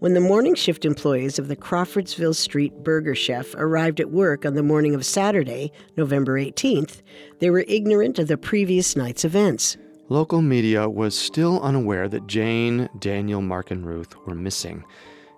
When 0.00 0.12
the 0.12 0.20
morning 0.20 0.54
shift 0.54 0.84
employees 0.84 1.38
of 1.38 1.48
the 1.48 1.56
Crawfordsville 1.56 2.34
Street 2.34 2.82
Burger 2.82 3.14
Chef 3.14 3.54
arrived 3.54 4.00
at 4.00 4.10
work 4.10 4.44
on 4.44 4.52
the 4.52 4.62
morning 4.62 4.94
of 4.94 5.06
Saturday, 5.06 5.72
November 5.96 6.38
18th, 6.38 7.00
they 7.38 7.48
were 7.48 7.64
ignorant 7.66 8.18
of 8.18 8.28
the 8.28 8.36
previous 8.36 8.96
night's 8.96 9.24
events. 9.24 9.78
Local 10.10 10.42
media 10.42 10.90
was 10.90 11.18
still 11.18 11.58
unaware 11.62 12.06
that 12.08 12.26
Jane, 12.26 12.90
Daniel, 12.98 13.40
Mark, 13.40 13.70
and 13.70 13.86
Ruth 13.86 14.14
were 14.26 14.34
missing, 14.34 14.84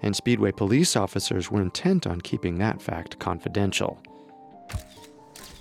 and 0.03 0.15
Speedway 0.15 0.53
police 0.53 0.97
officers 0.97 1.51
were 1.51 1.63
intent 1.63 2.07
on 2.07 2.21
keeping 2.21 2.59
that 2.59 2.81
fact 2.81 3.19
confidential. 3.19 4.01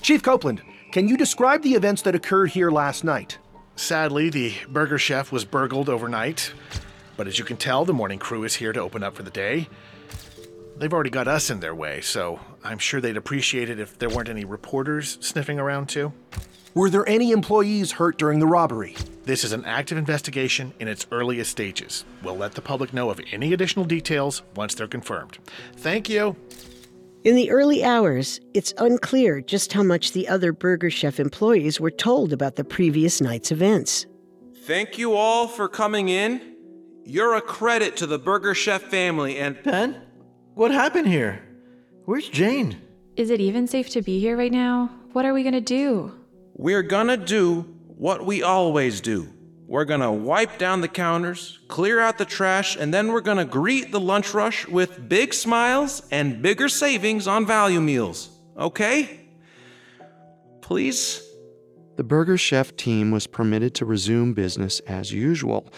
Chief 0.02 0.22
Copeland, 0.22 0.62
can 0.92 1.08
you 1.08 1.18
describe 1.18 1.64
the 1.64 1.74
events 1.74 2.02
that 2.04 2.16
occurred 2.16 2.52
here 2.52 2.70
last 2.70 3.04
night? 3.04 3.38
Sadly, 3.76 4.30
the 4.30 4.54
burger 4.70 4.98
chef 4.98 5.32
was 5.32 5.44
burgled 5.44 5.90
overnight, 5.90 6.54
but 7.18 7.28
as 7.28 7.40
you 7.40 7.46
can 7.46 7.58
tell, 7.58 7.86
the 7.86 7.94
morning 7.94 8.20
crew 8.20 8.44
is 8.44 8.56
here 8.56 8.72
to 8.72 8.80
open 8.80 9.04
up 9.04 9.16
for 9.16 9.24
the 9.24 9.32
day. 9.32 9.68
They've 10.78 10.94
already 10.94 11.10
got 11.10 11.28
us 11.28 11.50
in 11.50 11.60
their 11.60 11.76
way, 11.76 12.02
so 12.02 12.40
I'm 12.64 12.78
sure 12.78 13.02
they'd 13.02 13.18
appreciate 13.18 13.70
it 13.70 13.80
if 13.80 13.98
there 13.98 14.10
weren't 14.10 14.30
any 14.30 14.46
reporters 14.46 15.18
sniffing 15.22 15.60
around 15.60 15.88
too. 15.88 16.14
Were 16.74 16.90
there 16.90 17.08
any 17.08 17.32
employees 17.32 17.94
hurt 17.94 18.18
during 18.18 18.40
the 18.40 18.48
robbery? 18.48 18.96
This 19.26 19.44
is 19.44 19.54
an 19.54 19.66
active 19.66 19.98
investigation 19.98 20.72
in 20.80 20.88
its 20.88 21.08
earliest 21.12 21.50
stages. 21.50 22.06
We'll 22.22 22.38
let 22.38 22.54
the 22.54 22.62
public 22.62 22.94
know 22.94 23.10
of 23.10 23.20
any 23.32 23.54
additional 23.54 23.84
details 23.84 24.44
once 24.56 24.76
they're 24.76 24.88
confirmed. 24.88 25.40
Thank 25.78 26.10
you. 26.10 26.36
In 27.24 27.36
the 27.36 27.50
early 27.50 27.84
hours, 27.84 28.40
it's 28.54 28.72
unclear 28.78 29.42
just 29.42 29.74
how 29.74 29.82
much 29.82 30.12
the 30.12 30.28
other 30.28 30.54
Burger 30.54 30.92
Chef 30.92 31.20
employees 31.20 31.80
were 31.80 31.90
told 31.90 32.34
about 32.34 32.56
the 32.56 32.64
previous 32.64 33.20
night's 33.20 33.52
events. 33.52 34.06
Thank 34.66 35.00
you 35.00 35.16
all 35.16 35.48
for 35.48 35.68
coming 35.68 36.10
in. 36.10 36.56
You're 37.04 37.34
a 37.34 37.42
credit 37.42 37.98
to 37.98 38.06
the 38.06 38.20
Burger 38.20 38.54
Chef 38.54 38.84
family 38.84 39.40
and. 39.40 39.62
Ben? 39.64 40.04
What 40.54 40.70
happened 40.70 41.08
here? 41.08 41.42
Where's 42.06 42.30
Jane? 42.30 42.80
Is 43.16 43.32
it 43.32 43.42
even 43.42 43.66
safe 43.66 43.90
to 43.90 44.04
be 44.04 44.20
here 44.20 44.38
right 44.38 44.52
now? 44.52 44.92
What 45.14 45.26
are 45.26 45.34
we 45.34 45.42
gonna 45.42 45.62
do? 45.62 46.14
We're 46.54 46.84
gonna 46.84 47.18
do 47.18 47.75
what 47.98 48.26
we 48.26 48.44
always 48.44 49.02
do. 49.02 49.28
We're 49.68 49.86
gonna 49.86 50.14
wipe 50.14 50.60
down 50.60 50.82
the 50.82 50.88
counters, 50.88 51.60
clear 51.68 52.00
out 52.00 52.18
the 52.18 52.26
trash, 52.26 52.76
and 52.76 52.94
then 52.94 53.08
we're 53.08 53.22
gonna 53.22 53.46
greet 53.46 53.92
the 53.92 54.00
lunch 54.00 54.34
rush 54.34 54.68
with 54.68 55.10
big 55.10 55.34
smiles 55.34 56.04
and 56.12 56.42
bigger 56.42 56.70
savings 56.70 57.26
on 57.26 57.46
value 57.48 57.82
meals. 57.82 58.30
Okay? 58.58 59.22
Please? 60.62 61.22
The 61.96 62.04
Burger 62.04 62.38
Chef 62.38 62.76
team 62.76 63.12
was 63.12 63.26
permitted 63.26 63.74
to 63.76 63.86
resume 63.86 64.34
business 64.34 64.82
as 64.82 65.12
usual, 65.12 65.72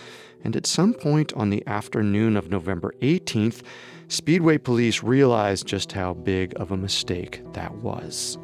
and 0.43 0.55
at 0.55 0.65
some 0.65 0.93
point 0.93 1.31
on 1.33 1.49
the 1.49 1.65
afternoon 1.67 2.35
of 2.35 2.49
November 2.49 2.93
18th, 3.01 3.61
Speedway 4.09 4.57
police 4.57 5.03
realized 5.03 5.67
just 5.67 5.91
how 5.91 6.13
big 6.13 6.53
of 6.59 6.71
a 6.71 6.77
mistake 6.77 7.41
that 7.53 7.73
was. 7.75 8.37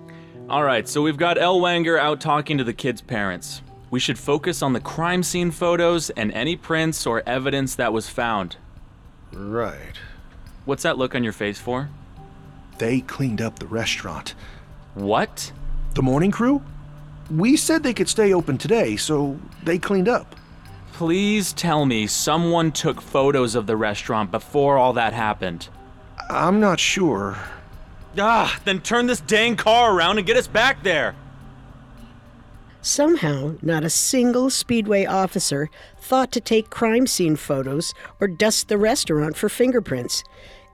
All 0.49 0.63
right, 0.63 0.87
so 0.89 1.01
we've 1.01 1.17
got 1.17 1.37
El 1.37 1.61
Wanger 1.61 1.97
out 1.97 2.19
talking 2.19 2.57
to 2.57 2.65
the 2.65 2.73
kids' 2.73 3.01
parents. 3.01 3.61
We 3.89 3.99
should 4.01 4.19
focus 4.19 4.61
on 4.61 4.73
the 4.73 4.81
crime 4.81 5.23
scene 5.23 5.51
photos 5.51 6.09
and 6.11 6.33
any 6.33 6.57
prints 6.57 7.07
or 7.07 7.23
evidence 7.25 7.75
that 7.75 7.93
was 7.93 8.09
found. 8.09 8.57
Right. 9.31 9.97
What's 10.65 10.83
that 10.83 10.97
look 10.97 11.15
on 11.15 11.23
your 11.23 11.31
face 11.31 11.59
for? 11.59 11.89
They 12.77 12.99
cleaned 13.01 13.41
up 13.41 13.59
the 13.59 13.67
restaurant. 13.67 14.35
What? 14.95 15.53
The 15.95 16.03
morning 16.03 16.31
crew? 16.31 16.61
We 17.31 17.55
said 17.55 17.81
they 17.81 17.93
could 17.93 18.09
stay 18.09 18.33
open 18.33 18.57
today, 18.57 18.97
so 18.97 19.39
they 19.63 19.79
cleaned 19.79 20.09
up. 20.09 20.35
Please 20.91 21.53
tell 21.53 21.85
me 21.85 22.05
someone 22.05 22.73
took 22.73 22.99
photos 22.99 23.55
of 23.55 23.65
the 23.65 23.77
restaurant 23.77 24.29
before 24.29 24.77
all 24.77 24.93
that 24.93 25.13
happened. 25.13 25.69
I'm 26.29 26.59
not 26.59 26.81
sure. 26.81 27.37
Ah, 28.17 28.59
then 28.65 28.79
turn 28.79 29.07
this 29.07 29.21
dang 29.21 29.55
car 29.55 29.95
around 29.95 30.17
and 30.17 30.27
get 30.27 30.37
us 30.37 30.47
back 30.47 30.83
there. 30.83 31.15
Somehow, 32.81 33.55
not 33.61 33.85
a 33.85 33.89
single 33.89 34.49
Speedway 34.49 35.05
officer 35.05 35.69
thought 35.99 36.31
to 36.33 36.41
take 36.41 36.69
crime 36.69 37.07
scene 37.07 37.37
photos 37.37 37.93
or 38.19 38.27
dust 38.27 38.67
the 38.67 38.77
restaurant 38.77 39.37
for 39.37 39.47
fingerprints. 39.47 40.23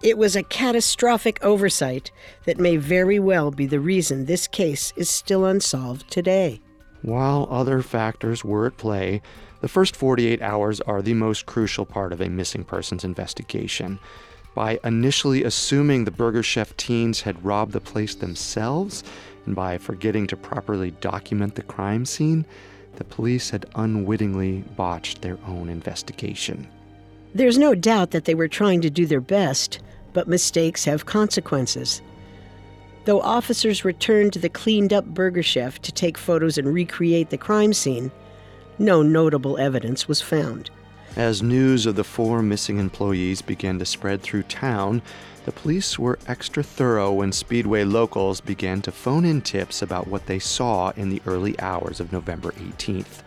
It 0.02 0.18
was 0.18 0.36
a 0.36 0.44
catastrophic 0.44 1.44
oversight 1.44 2.12
that 2.46 2.58
may 2.58 2.78
very 2.78 3.20
well 3.20 3.52
be 3.52 3.68
the 3.68 3.80
reason 3.80 4.26
this 4.26 4.48
case 4.48 4.92
is 4.96 5.10
still 5.10 5.46
unsolved 5.46 6.10
today. 6.10 6.62
While 7.02 7.48
other 7.52 7.82
factors 7.82 8.44
were 8.44 8.66
at 8.66 8.78
play, 8.78 9.22
the 9.62 9.68
first 9.68 9.96
48 9.96 10.42
hours 10.42 10.82
are 10.82 11.02
the 11.02 11.14
most 11.14 11.46
crucial 11.46 11.86
part 11.86 12.12
of 12.12 12.22
a 12.22 12.30
missing 12.30 12.64
persons 12.64 13.04
investigation. 13.04 14.00
By 14.60 14.78
initially 14.84 15.46
assuming 15.46 16.04
the 16.04 16.12
Burger 16.12 16.44
Chef 16.44 16.76
teens 16.76 17.22
had 17.22 17.46
robbed 17.46 17.72
the 17.72 17.80
place 17.80 18.14
themselves, 18.14 19.06
and 19.46 19.56
by 19.56 19.78
forgetting 19.78 20.28
to 20.28 20.36
properly 20.36 20.92
document 20.92 21.56
the 21.56 21.64
crime 21.64 22.06
scene, 22.06 22.46
the 22.98 23.06
police 23.06 23.52
had 23.52 23.68
unwittingly 23.76 24.66
botched 24.76 25.22
their 25.22 25.38
own 25.48 25.70
investigation. 25.70 26.68
There's 27.34 27.58
no 27.58 27.74
doubt 27.74 28.12
that 28.12 28.26
they 28.26 28.36
were 28.36 28.50
trying 28.50 28.82
to 28.82 28.90
do 28.90 29.06
their 29.06 29.22
best, 29.22 29.80
but 30.12 30.28
mistakes 30.28 30.84
have 30.84 31.06
consequences. 31.06 32.02
Though 33.06 33.22
officers 33.22 33.86
returned 33.86 34.34
to 34.34 34.40
the 34.40 34.50
cleaned 34.50 34.92
up 34.92 35.06
Burger 35.06 35.42
Chef 35.42 35.82
to 35.84 35.92
take 35.94 36.18
photos 36.18 36.58
and 36.58 36.74
recreate 36.74 37.30
the 37.30 37.38
crime 37.38 37.72
scene, 37.72 38.12
no 38.78 39.04
notable 39.04 39.58
evidence 39.58 40.10
was 40.10 40.22
found. 40.22 40.70
As 41.16 41.42
news 41.42 41.86
of 41.86 41.96
the 41.96 42.04
four 42.04 42.42
missing 42.42 42.78
employees 42.78 43.42
began 43.42 43.80
to 43.80 43.86
spread 43.86 44.22
through 44.22 44.44
town, 44.44 45.02
the 45.46 45.52
police 45.52 45.98
were 45.98 46.20
extra 46.28 46.62
thorough 46.62 47.12
when 47.12 47.32
Speedway 47.32 47.84
locals 47.84 48.40
began 48.42 48.82
to 48.84 48.92
phone 48.92 49.26
in 49.26 49.42
tips 49.42 49.82
about 49.82 50.08
what 50.08 50.28
they 50.28 50.40
saw 50.40 50.92
in 50.92 51.10
the 51.10 51.22
early 51.26 51.60
hours 51.60 52.00
of 52.00 52.14
November 52.14 52.52
18th. 52.52 53.24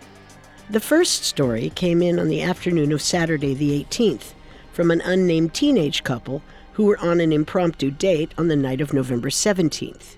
The 0.70 0.80
first 0.80 1.24
story 1.24 1.70
came 1.70 2.00
in 2.00 2.18
on 2.18 2.28
the 2.28 2.40
afternoon 2.40 2.92
of 2.92 3.02
Saturday 3.02 3.54
the 3.54 3.84
18th 3.84 4.32
from 4.72 4.90
an 4.90 5.00
unnamed 5.02 5.52
teenage 5.52 6.04
couple 6.04 6.42
who 6.74 6.84
were 6.84 6.98
on 6.98 7.20
an 7.20 7.32
impromptu 7.32 7.90
date 7.90 8.32
on 8.38 8.48
the 8.48 8.56
night 8.56 8.80
of 8.80 8.94
November 8.94 9.28
17th. 9.28 10.16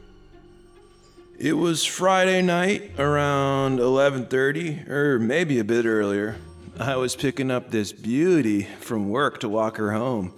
It 1.39 1.55
was 1.55 1.85
Friday 1.85 2.43
night 2.43 2.93
around 2.99 3.81
11:30 3.81 4.89
or 4.89 5.19
maybe 5.19 5.59
a 5.59 5.65
bit 5.65 5.87
earlier. 5.87 6.37
I 6.79 6.97
was 6.97 7.15
picking 7.15 7.51
up 7.53 7.71
this 7.71 7.93
beauty 7.93 8.65
from 8.81 9.09
work 9.09 9.39
to 9.41 9.49
walk 9.49 9.77
her 9.77 9.93
home. 9.93 10.35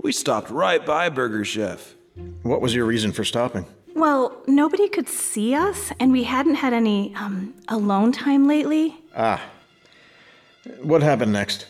We 0.00 0.12
stopped 0.12 0.50
right 0.50 0.84
by 0.84 1.08
Burger 1.08 1.44
Chef. 1.44 1.94
What 2.42 2.60
was 2.60 2.74
your 2.74 2.84
reason 2.84 3.10
for 3.10 3.24
stopping? 3.24 3.66
Well, 3.94 4.40
nobody 4.46 4.88
could 4.88 5.08
see 5.08 5.54
us, 5.54 5.92
and 5.98 6.12
we 6.12 6.24
hadn't 6.24 6.56
had 6.56 6.72
any 6.72 7.14
um, 7.16 7.54
alone 7.68 8.12
time 8.12 8.46
lately. 8.46 8.96
Ah. 9.16 9.42
What 10.80 11.02
happened 11.02 11.32
next? 11.32 11.66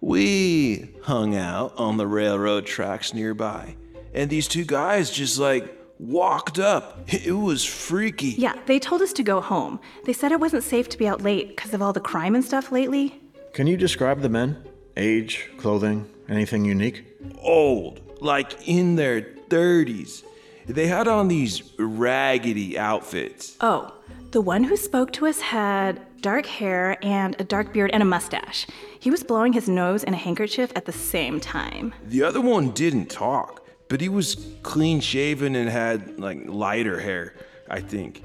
We 0.00 0.90
hung 1.02 1.36
out 1.36 1.74
on 1.76 1.96
the 1.96 2.06
railroad 2.06 2.66
tracks 2.66 3.14
nearby, 3.14 3.76
and 4.14 4.30
these 4.30 4.48
two 4.48 4.64
guys 4.64 5.10
just 5.10 5.38
like 5.38 5.76
walked 5.98 6.58
up. 6.58 7.08
It 7.12 7.32
was 7.32 7.64
freaky. 7.64 8.28
Yeah, 8.30 8.54
they 8.66 8.78
told 8.78 9.02
us 9.02 9.12
to 9.14 9.22
go 9.22 9.40
home. 9.40 9.80
They 10.04 10.12
said 10.12 10.32
it 10.32 10.40
wasn't 10.40 10.64
safe 10.64 10.88
to 10.90 10.98
be 10.98 11.08
out 11.08 11.22
late 11.22 11.48
because 11.48 11.74
of 11.74 11.82
all 11.82 11.92
the 11.92 12.00
crime 12.00 12.34
and 12.34 12.44
stuff 12.44 12.70
lately. 12.70 13.20
Can 13.52 13.66
you 13.66 13.76
describe 13.76 14.20
the 14.20 14.28
men? 14.28 14.62
Age, 14.96 15.50
clothing, 15.58 16.08
anything 16.28 16.64
unique? 16.64 17.04
Old, 17.38 18.00
like 18.20 18.68
in 18.68 18.96
their 18.96 19.22
30s. 19.22 20.24
They 20.66 20.86
had 20.86 21.08
on 21.08 21.28
these 21.28 21.72
raggedy 21.78 22.78
outfits. 22.78 23.56
Oh, 23.60 23.94
the 24.32 24.40
one 24.40 24.64
who 24.64 24.76
spoke 24.76 25.12
to 25.14 25.26
us 25.26 25.40
had 25.40 26.00
dark 26.20 26.46
hair 26.46 26.98
and 27.02 27.34
a 27.40 27.44
dark 27.44 27.72
beard 27.72 27.90
and 27.92 28.02
a 28.02 28.06
mustache. 28.06 28.66
He 29.00 29.10
was 29.10 29.22
blowing 29.22 29.54
his 29.54 29.68
nose 29.68 30.04
in 30.04 30.12
a 30.12 30.18
handkerchief 30.18 30.72
at 30.76 30.84
the 30.84 30.92
same 30.92 31.40
time. 31.40 31.94
The 32.04 32.22
other 32.22 32.40
one 32.40 32.70
didn't 32.70 33.06
talk, 33.06 33.66
but 33.88 34.00
he 34.00 34.08
was 34.08 34.46
clean 34.62 35.00
shaven 35.00 35.56
and 35.56 35.70
had 35.70 36.20
like 36.20 36.40
lighter 36.46 37.00
hair, 37.00 37.34
I 37.70 37.80
think. 37.80 38.22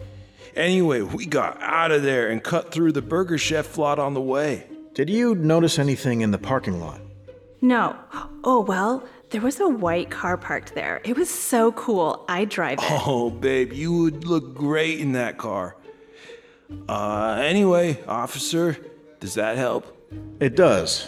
Anyway, 0.55 1.01
we 1.01 1.25
got 1.25 1.61
out 1.61 1.91
of 1.91 2.03
there 2.03 2.29
and 2.29 2.43
cut 2.43 2.71
through 2.71 2.91
the 2.91 3.01
Burger 3.01 3.37
Chef 3.37 3.77
lot 3.77 3.99
on 3.99 4.13
the 4.13 4.21
way. 4.21 4.67
Did 4.93 5.09
you 5.09 5.35
notice 5.35 5.79
anything 5.79 6.21
in 6.21 6.31
the 6.31 6.37
parking 6.37 6.79
lot? 6.79 7.01
No. 7.61 7.95
Oh, 8.43 8.61
well, 8.61 9.03
There 9.31 9.41
was 9.41 9.59
a 9.59 9.67
white 9.67 10.11
car 10.11 10.37
parked 10.37 10.75
there. 10.75 11.01
It 11.03 11.17
was 11.17 11.27
so 11.27 11.71
cool. 11.71 12.23
I'd 12.29 12.49
drive 12.49 12.77
it. 12.77 12.85
Oh, 13.07 13.31
babe, 13.31 13.73
you 13.73 13.91
would 14.03 14.25
look 14.27 14.53
great 14.53 14.99
in 14.99 15.13
that 15.13 15.39
car. 15.39 15.75
Uh, 16.87 17.41
anyway, 17.43 17.97
officer, 18.07 18.77
does 19.19 19.33
that 19.33 19.57
help? 19.57 19.87
It 20.39 20.55
does. 20.55 21.07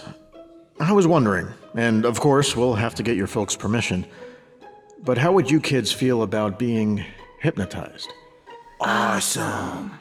I 0.80 0.92
was 0.92 1.06
wondering, 1.06 1.50
and 1.76 2.04
of 2.04 2.20
course, 2.20 2.56
we'll 2.56 2.74
have 2.74 2.96
to 2.96 3.04
get 3.04 3.16
your 3.16 3.28
folks' 3.28 3.56
permission, 3.56 4.08
but 5.04 5.20
how 5.20 5.32
would 5.34 5.52
you 5.52 5.62
kids 5.62 5.92
feel 5.92 6.24
about 6.24 6.58
being 6.58 7.06
hypnotized? 7.42 8.10
Awesome. 8.82 9.92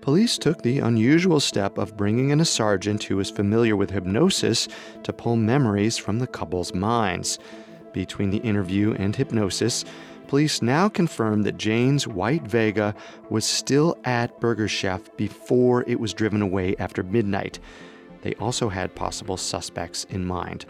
Police 0.00 0.38
took 0.38 0.62
the 0.62 0.78
unusual 0.78 1.40
step 1.40 1.76
of 1.76 1.96
bringing 1.96 2.30
in 2.30 2.40
a 2.40 2.44
sergeant 2.46 3.02
who 3.04 3.16
was 3.16 3.30
familiar 3.30 3.76
with 3.76 3.90
hypnosis 3.90 4.66
to 5.02 5.12
pull 5.12 5.36
memories 5.36 5.98
from 5.98 6.18
the 6.18 6.26
couple's 6.26 6.72
minds. 6.72 7.38
Between 7.92 8.30
the 8.30 8.38
interview 8.38 8.94
and 8.94 9.14
hypnosis, 9.14 9.84
police 10.26 10.62
now 10.62 10.88
confirmed 10.88 11.44
that 11.44 11.58
Jane's 11.58 12.08
white 12.08 12.44
Vega 12.46 12.94
was 13.28 13.44
still 13.44 13.98
at 14.04 14.40
Burger 14.40 14.68
Chef 14.68 15.14
before 15.18 15.84
it 15.86 16.00
was 16.00 16.14
driven 16.14 16.40
away 16.40 16.74
after 16.78 17.02
midnight. 17.02 17.58
They 18.22 18.34
also 18.36 18.70
had 18.70 18.94
possible 18.94 19.36
suspects 19.36 20.04
in 20.08 20.24
mind. 20.24 20.64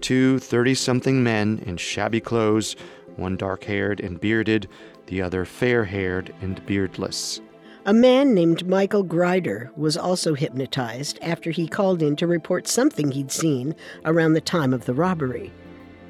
Two 0.00 0.38
30 0.38 0.74
something 0.76 1.24
men 1.24 1.60
in 1.66 1.76
shabby 1.76 2.20
clothes, 2.20 2.76
one 3.16 3.36
dark 3.36 3.64
haired 3.64 3.98
and 3.98 4.20
bearded, 4.20 4.68
the 5.06 5.22
other 5.22 5.44
fair 5.44 5.84
haired 5.84 6.32
and 6.40 6.64
beardless. 6.66 7.40
A 7.86 7.94
man 7.94 8.34
named 8.34 8.68
Michael 8.68 9.02
Grider 9.02 9.70
was 9.74 9.96
also 9.96 10.34
hypnotized 10.34 11.18
after 11.22 11.50
he 11.50 11.66
called 11.66 12.02
in 12.02 12.14
to 12.16 12.26
report 12.26 12.68
something 12.68 13.10
he'd 13.10 13.32
seen 13.32 13.74
around 14.04 14.34
the 14.34 14.40
time 14.42 14.74
of 14.74 14.84
the 14.84 14.92
robbery. 14.92 15.50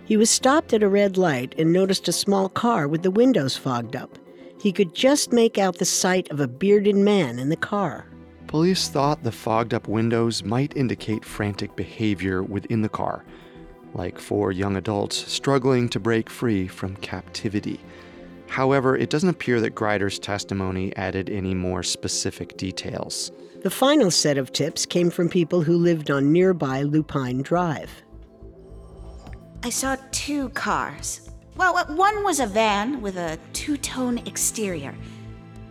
He 0.05 0.17
was 0.17 0.31
stopped 0.31 0.73
at 0.73 0.83
a 0.83 0.89
red 0.89 1.17
light 1.17 1.55
and 1.57 1.73
noticed 1.73 2.09
a 2.09 2.13
small 2.13 2.49
car 2.49 2.89
with 2.89 3.05
the 3.05 3.11
windows 3.11 3.57
fogged 3.57 3.95
up. 3.95 4.19
He 4.61 4.73
could 4.73 4.97
just 4.97 5.33
make 5.33 5.59
out 5.59 5.79
the 5.79 5.85
sight 5.85 6.29
of 6.33 6.41
a 6.41 6.49
bearded 6.49 6.97
man 6.97 7.39
in 7.39 7.51
the 7.51 7.57
car. 7.57 8.05
Police 8.49 8.89
thought 8.89 9.23
the 9.23 9.31
fogged 9.31 9.73
up 9.73 9.87
windows 9.87 10.43
might 10.43 10.77
indicate 10.77 11.25
frantic 11.25 11.77
behavior 11.77 12.43
within 12.43 12.83
the 12.83 12.89
car, 12.89 13.25
like 13.95 14.19
four 14.19 14.51
young 14.51 14.77
adults 14.77 15.17
struggling 15.33 15.89
to 15.91 16.01
break 16.01 16.29
free 16.29 16.67
from 16.67 16.97
captivity. 16.97 17.79
However, 18.51 18.97
it 18.97 19.11
doesn't 19.11 19.29
appear 19.29 19.61
that 19.61 19.77
Grider's 19.77 20.19
testimony 20.19 20.95
added 20.97 21.31
any 21.31 21.55
more 21.55 21.85
specific 21.85 22.57
details. 22.57 23.31
The 23.63 23.71
final 23.71 24.11
set 24.11 24.39
of 24.39 24.53
tips 24.53 24.85
came 24.85 25.09
from 25.09 25.29
people 25.29 25.63
who 25.63 25.77
lived 25.77 26.11
on 26.11 26.33
nearby 26.33 26.83
Lupine 26.83 27.43
Drive. 27.43 27.91
I 29.63 29.71
saw 29.71 29.97
two 30.11 30.49
cars. 30.49 31.31
Well, 31.57 31.77
uh, 31.77 31.95
one 31.95 32.25
was 32.25 32.41
a 32.41 32.47
van 32.47 33.01
with 33.01 33.17
a 33.17 33.39
two 33.53 33.77
tone 33.77 34.19
exterior. 34.27 34.97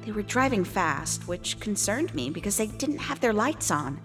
They 0.05 0.13
were 0.13 0.21
driving 0.21 0.63
fast, 0.63 1.27
which 1.27 1.59
concerned 1.59 2.15
me 2.15 2.29
because 2.29 2.55
they 2.55 2.67
didn't 2.67 2.99
have 2.99 3.19
their 3.19 3.33
lights 3.33 3.71
on. 3.71 3.99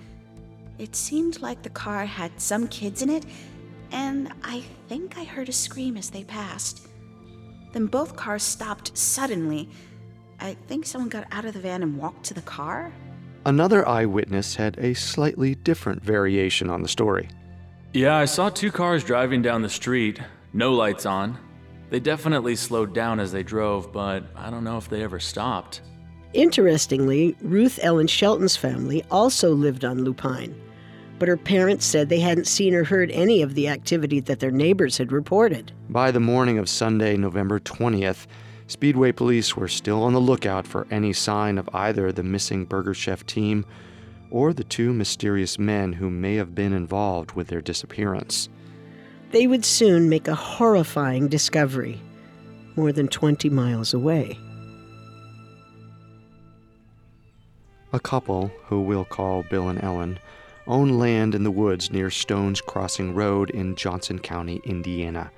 It 0.78 0.96
seemed 0.96 1.40
like 1.40 1.62
the 1.62 1.70
car 1.70 2.06
had 2.06 2.40
some 2.40 2.66
kids 2.66 3.02
in 3.02 3.10
it, 3.10 3.24
and 3.92 4.32
I 4.42 4.64
think 4.88 5.16
I 5.16 5.22
heard 5.22 5.48
a 5.48 5.52
scream 5.52 5.96
as 5.96 6.10
they 6.10 6.24
passed. 6.24 6.88
Then 7.74 7.86
both 7.86 8.14
cars 8.14 8.44
stopped 8.44 8.96
suddenly. 8.96 9.68
I 10.40 10.54
think 10.68 10.86
someone 10.86 11.08
got 11.08 11.26
out 11.32 11.44
of 11.44 11.54
the 11.54 11.60
van 11.60 11.82
and 11.82 11.98
walked 11.98 12.24
to 12.26 12.34
the 12.34 12.42
car. 12.42 12.92
Another 13.44 13.86
eyewitness 13.86 14.54
had 14.54 14.78
a 14.78 14.94
slightly 14.94 15.56
different 15.56 16.02
variation 16.02 16.70
on 16.70 16.82
the 16.82 16.88
story. 16.88 17.28
Yeah, 17.92 18.16
I 18.16 18.26
saw 18.26 18.48
two 18.48 18.70
cars 18.70 19.02
driving 19.02 19.42
down 19.42 19.62
the 19.62 19.68
street, 19.68 20.20
no 20.52 20.72
lights 20.72 21.04
on. 21.04 21.36
They 21.90 21.98
definitely 21.98 22.54
slowed 22.54 22.94
down 22.94 23.18
as 23.18 23.32
they 23.32 23.42
drove, 23.42 23.92
but 23.92 24.24
I 24.36 24.50
don't 24.50 24.64
know 24.64 24.78
if 24.78 24.88
they 24.88 25.02
ever 25.02 25.18
stopped. 25.18 25.82
Interestingly, 26.32 27.36
Ruth 27.40 27.78
Ellen 27.82 28.06
Shelton's 28.06 28.56
family 28.56 29.04
also 29.10 29.52
lived 29.52 29.84
on 29.84 30.04
Lupine, 30.04 30.54
but 31.24 31.28
her 31.30 31.36
parents 31.38 31.86
said 31.86 32.10
they 32.10 32.20
hadn't 32.20 32.46
seen 32.46 32.74
or 32.74 32.84
heard 32.84 33.10
any 33.12 33.40
of 33.40 33.54
the 33.54 33.66
activity 33.66 34.20
that 34.20 34.40
their 34.40 34.50
neighbors 34.50 34.98
had 34.98 35.10
reported. 35.10 35.72
By 35.88 36.10
the 36.10 36.20
morning 36.20 36.58
of 36.58 36.68
Sunday, 36.68 37.16
November 37.16 37.58
20th, 37.58 38.26
Speedway 38.66 39.10
police 39.10 39.56
were 39.56 39.66
still 39.66 40.02
on 40.02 40.12
the 40.12 40.20
lookout 40.20 40.66
for 40.66 40.86
any 40.90 41.14
sign 41.14 41.56
of 41.56 41.66
either 41.72 42.12
the 42.12 42.22
missing 42.22 42.66
Burger 42.66 42.92
Chef 42.92 43.24
team 43.24 43.64
or 44.30 44.52
the 44.52 44.64
two 44.64 44.92
mysterious 44.92 45.58
men 45.58 45.94
who 45.94 46.10
may 46.10 46.34
have 46.34 46.54
been 46.54 46.74
involved 46.74 47.32
with 47.32 47.48
their 47.48 47.62
disappearance. 47.62 48.50
They 49.30 49.46
would 49.46 49.64
soon 49.64 50.10
make 50.10 50.28
a 50.28 50.34
horrifying 50.34 51.28
discovery 51.28 52.02
more 52.76 52.92
than 52.92 53.08
20 53.08 53.48
miles 53.48 53.94
away. 53.94 54.38
A 57.94 58.00
couple, 58.00 58.52
who 58.66 58.82
we'll 58.82 59.06
call 59.06 59.42
Bill 59.44 59.70
and 59.70 59.82
Ellen, 59.82 60.18
own 60.66 60.98
land 60.98 61.34
in 61.34 61.44
the 61.44 61.50
woods 61.50 61.90
near 61.90 62.10
Stones 62.10 62.60
Crossing 62.60 63.14
Road 63.14 63.50
in 63.50 63.74
Johnson 63.74 64.18
County, 64.18 64.60
Indiana. 64.64 65.30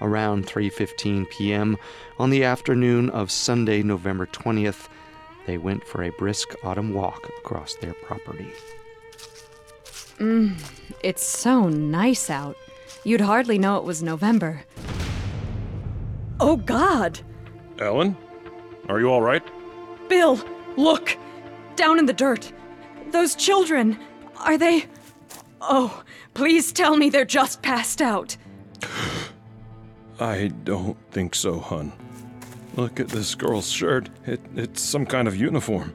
Around 0.00 0.46
3:15 0.46 1.28
p.m. 1.30 1.76
on 2.18 2.30
the 2.30 2.44
afternoon 2.44 3.10
of 3.10 3.30
Sunday, 3.30 3.82
November 3.82 4.26
20th, 4.26 4.88
they 5.46 5.58
went 5.58 5.84
for 5.84 6.02
a 6.02 6.10
brisk 6.10 6.54
autumn 6.62 6.94
walk 6.94 7.28
across 7.38 7.74
their 7.74 7.94
property. 7.94 8.50
Mmm, 10.18 10.54
it's 11.02 11.24
so 11.24 11.68
nice 11.68 12.28
out. 12.30 12.56
You'd 13.04 13.22
hardly 13.22 13.58
know 13.58 13.76
it 13.78 13.84
was 13.84 14.02
November. 14.02 14.62
Oh, 16.38 16.56
God! 16.56 17.20
Ellen? 17.78 18.16
Are 18.88 19.00
you 19.00 19.10
all 19.10 19.22
right? 19.22 19.42
Bill, 20.08 20.42
look! 20.76 21.16
Down 21.76 21.98
in 21.98 22.06
the 22.06 22.12
dirt. 22.12 22.52
Those 23.10 23.34
children, 23.34 23.98
are 24.44 24.58
they. 24.58 24.86
Oh, 25.60 26.02
please 26.34 26.72
tell 26.72 26.96
me 26.96 27.10
they're 27.10 27.24
just 27.24 27.62
passed 27.62 28.00
out. 28.00 28.36
I 30.18 30.48
don't 30.64 30.96
think 31.10 31.34
so, 31.34 31.58
hun. 31.58 31.92
Look 32.76 33.00
at 33.00 33.08
this 33.08 33.34
girl's 33.34 33.70
shirt. 33.70 34.08
It, 34.26 34.40
it's 34.54 34.80
some 34.80 35.06
kind 35.06 35.26
of 35.26 35.36
uniform. 35.36 35.92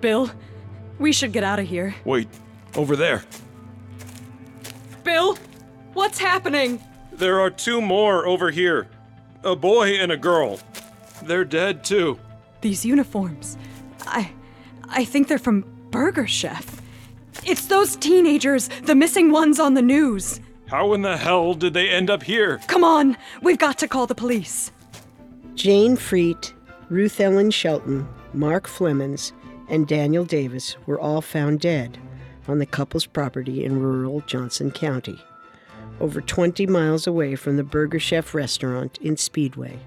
Bill, 0.00 0.30
we 0.98 1.12
should 1.12 1.32
get 1.32 1.44
out 1.44 1.58
of 1.58 1.66
here. 1.66 1.94
Wait, 2.04 2.28
over 2.74 2.96
there. 2.96 3.22
Bill, 5.04 5.36
what's 5.92 6.18
happening? 6.18 6.82
There 7.12 7.40
are 7.40 7.50
two 7.50 7.80
more 7.80 8.26
over 8.26 8.50
here 8.50 8.88
a 9.44 9.54
boy 9.54 9.94
and 10.00 10.10
a 10.10 10.16
girl. 10.16 10.58
They're 11.22 11.44
dead, 11.44 11.84
too. 11.84 12.18
These 12.60 12.84
uniforms. 12.84 13.56
I. 14.06 14.32
I 14.88 15.04
think 15.04 15.28
they're 15.28 15.38
from 15.38 15.64
Burger 15.90 16.26
Chef. 16.26 16.75
It's 17.46 17.66
those 17.66 17.94
teenagers, 17.94 18.68
the 18.82 18.96
missing 18.96 19.30
ones 19.30 19.60
on 19.60 19.74
the 19.74 19.82
news. 19.82 20.40
How 20.66 20.92
in 20.94 21.02
the 21.02 21.16
hell 21.16 21.54
did 21.54 21.74
they 21.74 21.88
end 21.88 22.10
up 22.10 22.24
here? 22.24 22.58
Come 22.66 22.82
on, 22.82 23.16
we've 23.40 23.56
got 23.56 23.78
to 23.78 23.86
call 23.86 24.08
the 24.08 24.16
police. 24.16 24.72
Jane 25.54 25.94
Freet, 25.94 26.52
Ruth 26.88 27.20
Ellen 27.20 27.52
Shelton, 27.52 28.08
Mark 28.32 28.66
Flemmonds, 28.66 29.30
and 29.68 29.86
Daniel 29.86 30.24
Davis 30.24 30.76
were 30.86 30.98
all 30.98 31.20
found 31.20 31.60
dead 31.60 31.98
on 32.48 32.58
the 32.58 32.66
couple's 32.66 33.06
property 33.06 33.64
in 33.64 33.80
rural 33.80 34.22
Johnson 34.22 34.72
County, 34.72 35.22
over 36.00 36.20
20 36.20 36.66
miles 36.66 37.06
away 37.06 37.36
from 37.36 37.56
the 37.56 37.62
Burger 37.62 38.00
Chef 38.00 38.34
restaurant 38.34 38.98
in 38.98 39.16
Speedway. 39.16 39.78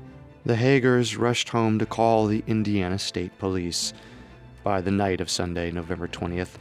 The 0.46 0.56
Hagers 0.56 1.20
rushed 1.20 1.50
home 1.50 1.78
to 1.80 1.86
call 1.86 2.26
the 2.26 2.42
Indiana 2.48 2.98
State 3.00 3.38
Police. 3.38 3.94
By 4.64 4.80
the 4.80 4.92
night 4.92 5.20
of 5.20 5.30
Sunday, 5.30 5.72
November 5.72 6.08
20th, 6.08 6.56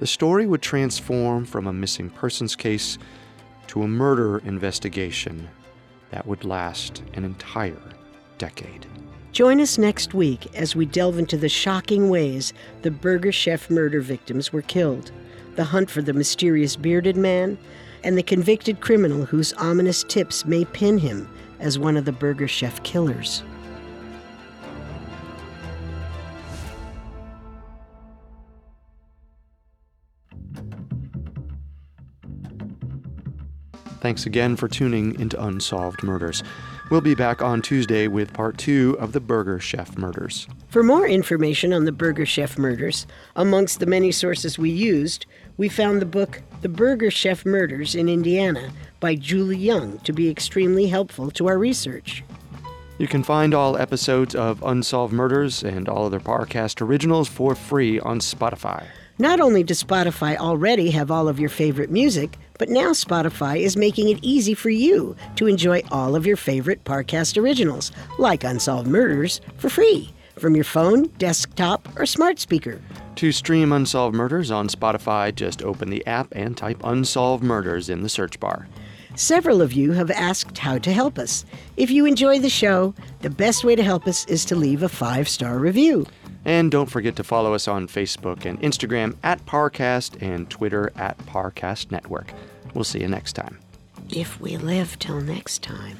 the 0.00 0.06
story 0.06 0.46
would 0.46 0.62
transform 0.62 1.44
from 1.44 1.66
a 1.66 1.72
missing 1.72 2.08
persons 2.08 2.56
case 2.56 2.98
to 3.66 3.82
a 3.82 3.88
murder 3.88 4.38
investigation 4.38 5.46
that 6.10 6.26
would 6.26 6.42
last 6.42 7.04
an 7.12 7.24
entire 7.24 7.80
decade. 8.38 8.86
Join 9.32 9.60
us 9.60 9.78
next 9.78 10.14
week 10.14 10.52
as 10.56 10.74
we 10.74 10.86
delve 10.86 11.18
into 11.18 11.36
the 11.36 11.50
shocking 11.50 12.08
ways 12.08 12.52
the 12.82 12.90
Burger 12.90 13.30
Chef 13.30 13.70
murder 13.70 14.00
victims 14.00 14.52
were 14.52 14.62
killed, 14.62 15.12
the 15.54 15.64
hunt 15.64 15.90
for 15.90 16.00
the 16.00 16.14
mysterious 16.14 16.76
bearded 16.76 17.16
man, 17.16 17.58
and 18.02 18.16
the 18.16 18.22
convicted 18.22 18.80
criminal 18.80 19.26
whose 19.26 19.52
ominous 19.52 20.02
tips 20.02 20.46
may 20.46 20.64
pin 20.64 20.96
him 20.96 21.28
as 21.60 21.78
one 21.78 21.98
of 21.98 22.06
the 22.06 22.12
Burger 22.12 22.48
Chef 22.48 22.82
killers. 22.82 23.42
Thanks 34.00 34.24
again 34.24 34.56
for 34.56 34.66
tuning 34.66 35.18
into 35.20 35.42
Unsolved 35.42 36.02
Murders. 36.02 36.42
We'll 36.90 37.02
be 37.02 37.14
back 37.14 37.42
on 37.42 37.60
Tuesday 37.60 38.08
with 38.08 38.32
part 38.32 38.56
two 38.56 38.96
of 38.98 39.12
the 39.12 39.20
Burger 39.20 39.60
Chef 39.60 39.96
murders. 39.98 40.48
For 40.68 40.82
more 40.82 41.06
information 41.06 41.72
on 41.72 41.84
the 41.84 41.92
Burger 41.92 42.24
Chef 42.24 42.56
murders, 42.56 43.06
amongst 43.36 43.78
the 43.78 43.86
many 43.86 44.10
sources 44.10 44.58
we 44.58 44.70
used, 44.70 45.26
We 45.58 45.68
found 45.68 46.00
the 46.00 46.06
book 46.06 46.40
The 46.62 46.70
Burger 46.70 47.10
Chef 47.10 47.44
Murders 47.44 47.94
in 47.94 48.08
Indiana 48.08 48.72
by 48.98 49.14
Julie 49.14 49.58
Young 49.58 49.98
to 50.00 50.12
be 50.12 50.30
extremely 50.30 50.86
helpful 50.86 51.30
to 51.32 51.48
our 51.48 51.58
research. 51.58 52.24
You 52.98 53.06
can 53.06 53.22
find 53.22 53.52
all 53.52 53.76
episodes 53.76 54.34
of 54.34 54.62
Unsolved 54.62 55.12
Murders 55.12 55.62
and 55.62 55.88
all 55.88 56.06
other 56.06 56.20
Parcast 56.20 56.80
originals 56.80 57.28
for 57.28 57.54
free 57.54 58.00
on 58.00 58.20
Spotify. 58.20 58.86
Not 59.18 59.40
only 59.40 59.62
does 59.62 59.82
Spotify 59.84 60.36
already 60.38 60.90
have 60.92 61.10
all 61.10 61.28
of 61.28 61.38
your 61.38 61.50
favorite 61.50 61.90
music, 61.90 62.38
but 62.60 62.68
now 62.68 62.90
Spotify 62.90 63.58
is 63.58 63.74
making 63.74 64.10
it 64.10 64.18
easy 64.20 64.52
for 64.52 64.68
you 64.68 65.16
to 65.36 65.46
enjoy 65.46 65.80
all 65.90 66.14
of 66.14 66.26
your 66.26 66.36
favorite 66.36 66.84
Parcast 66.84 67.40
originals, 67.40 67.90
like 68.18 68.44
Unsolved 68.44 68.86
Murders, 68.86 69.40
for 69.56 69.70
free 69.70 70.12
from 70.38 70.54
your 70.54 70.64
phone, 70.64 71.06
desktop, 71.16 71.88
or 71.98 72.04
smart 72.04 72.38
speaker. 72.38 72.78
To 73.16 73.32
stream 73.32 73.72
Unsolved 73.72 74.14
Murders 74.14 74.50
on 74.50 74.68
Spotify, 74.68 75.34
just 75.34 75.62
open 75.62 75.88
the 75.88 76.06
app 76.06 76.28
and 76.32 76.54
type 76.54 76.78
Unsolved 76.84 77.42
Murders 77.42 77.88
in 77.88 78.02
the 78.02 78.10
search 78.10 78.38
bar. 78.38 78.68
Several 79.14 79.62
of 79.62 79.72
you 79.72 79.92
have 79.92 80.10
asked 80.10 80.58
how 80.58 80.76
to 80.76 80.92
help 80.92 81.18
us. 81.18 81.46
If 81.78 81.90
you 81.90 82.04
enjoy 82.04 82.40
the 82.40 82.50
show, 82.50 82.94
the 83.20 83.30
best 83.30 83.64
way 83.64 83.74
to 83.74 83.82
help 83.82 84.06
us 84.06 84.26
is 84.26 84.44
to 84.44 84.54
leave 84.54 84.82
a 84.82 84.88
five 84.90 85.30
star 85.30 85.58
review. 85.58 86.06
And 86.44 86.70
don't 86.70 86.90
forget 86.90 87.16
to 87.16 87.24
follow 87.24 87.54
us 87.54 87.68
on 87.68 87.86
Facebook 87.86 88.44
and 88.44 88.60
Instagram 88.60 89.16
at 89.22 89.44
Parcast 89.46 90.20
and 90.22 90.48
Twitter 90.48 90.90
at 90.96 91.18
Parcast 91.26 91.90
Network. 91.90 92.32
We'll 92.74 92.84
see 92.84 93.00
you 93.00 93.08
next 93.08 93.34
time. 93.34 93.58
If 94.08 94.40
we 94.40 94.56
live 94.56 94.98
till 94.98 95.20
next 95.20 95.62
time. 95.62 95.98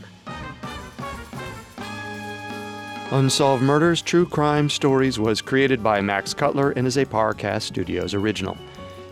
Unsolved 3.13 3.63
Murders 3.63 4.03
True 4.03 4.25
Crime 4.25 4.71
Stories 4.71 5.19
was 5.19 5.43
created 5.43 5.83
by 5.83 6.01
Max 6.01 6.33
Cutler 6.33 6.71
and 6.71 6.87
is 6.87 6.97
a 6.97 7.05
Parcast 7.05 7.63
Studios 7.63 8.15
original. 8.15 8.57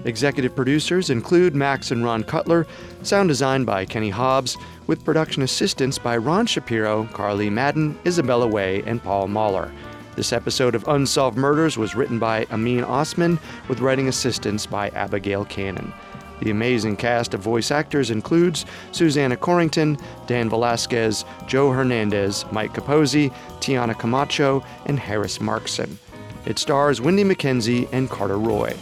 Executive 0.04 0.54
producers 0.54 1.10
include 1.10 1.56
Max 1.56 1.90
and 1.90 2.04
Ron 2.04 2.22
Cutler, 2.22 2.64
sound 3.02 3.28
design 3.28 3.64
by 3.64 3.84
Kenny 3.84 4.10
Hobbs, 4.10 4.56
with 4.86 5.04
production 5.04 5.42
assistance 5.42 5.98
by 5.98 6.16
Ron 6.16 6.46
Shapiro, 6.46 7.08
Carly 7.12 7.50
Madden, 7.50 7.98
Isabella 8.06 8.46
Way, 8.46 8.84
and 8.86 9.02
Paul 9.02 9.26
Mahler. 9.26 9.72
This 10.18 10.32
episode 10.32 10.74
of 10.74 10.88
Unsolved 10.88 11.38
Murders 11.38 11.78
was 11.78 11.94
written 11.94 12.18
by 12.18 12.44
Amin 12.50 12.82
Osman, 12.82 13.38
with 13.68 13.78
writing 13.78 14.08
assistance 14.08 14.66
by 14.66 14.88
Abigail 14.88 15.44
Cannon. 15.44 15.92
The 16.40 16.50
amazing 16.50 16.96
cast 16.96 17.34
of 17.34 17.40
voice 17.40 17.70
actors 17.70 18.10
includes 18.10 18.66
Susanna 18.90 19.36
Corrington, 19.36 19.96
Dan 20.26 20.50
Velasquez, 20.50 21.24
Joe 21.46 21.70
Hernandez, 21.70 22.44
Mike 22.50 22.74
Capozzi, 22.74 23.32
Tiana 23.60 23.96
Camacho, 23.96 24.64
and 24.86 24.98
Harris 24.98 25.38
Markson. 25.38 25.98
It 26.46 26.58
stars 26.58 27.00
Wendy 27.00 27.22
McKenzie 27.22 27.88
and 27.92 28.10
Carter 28.10 28.38
Roy. 28.38 28.74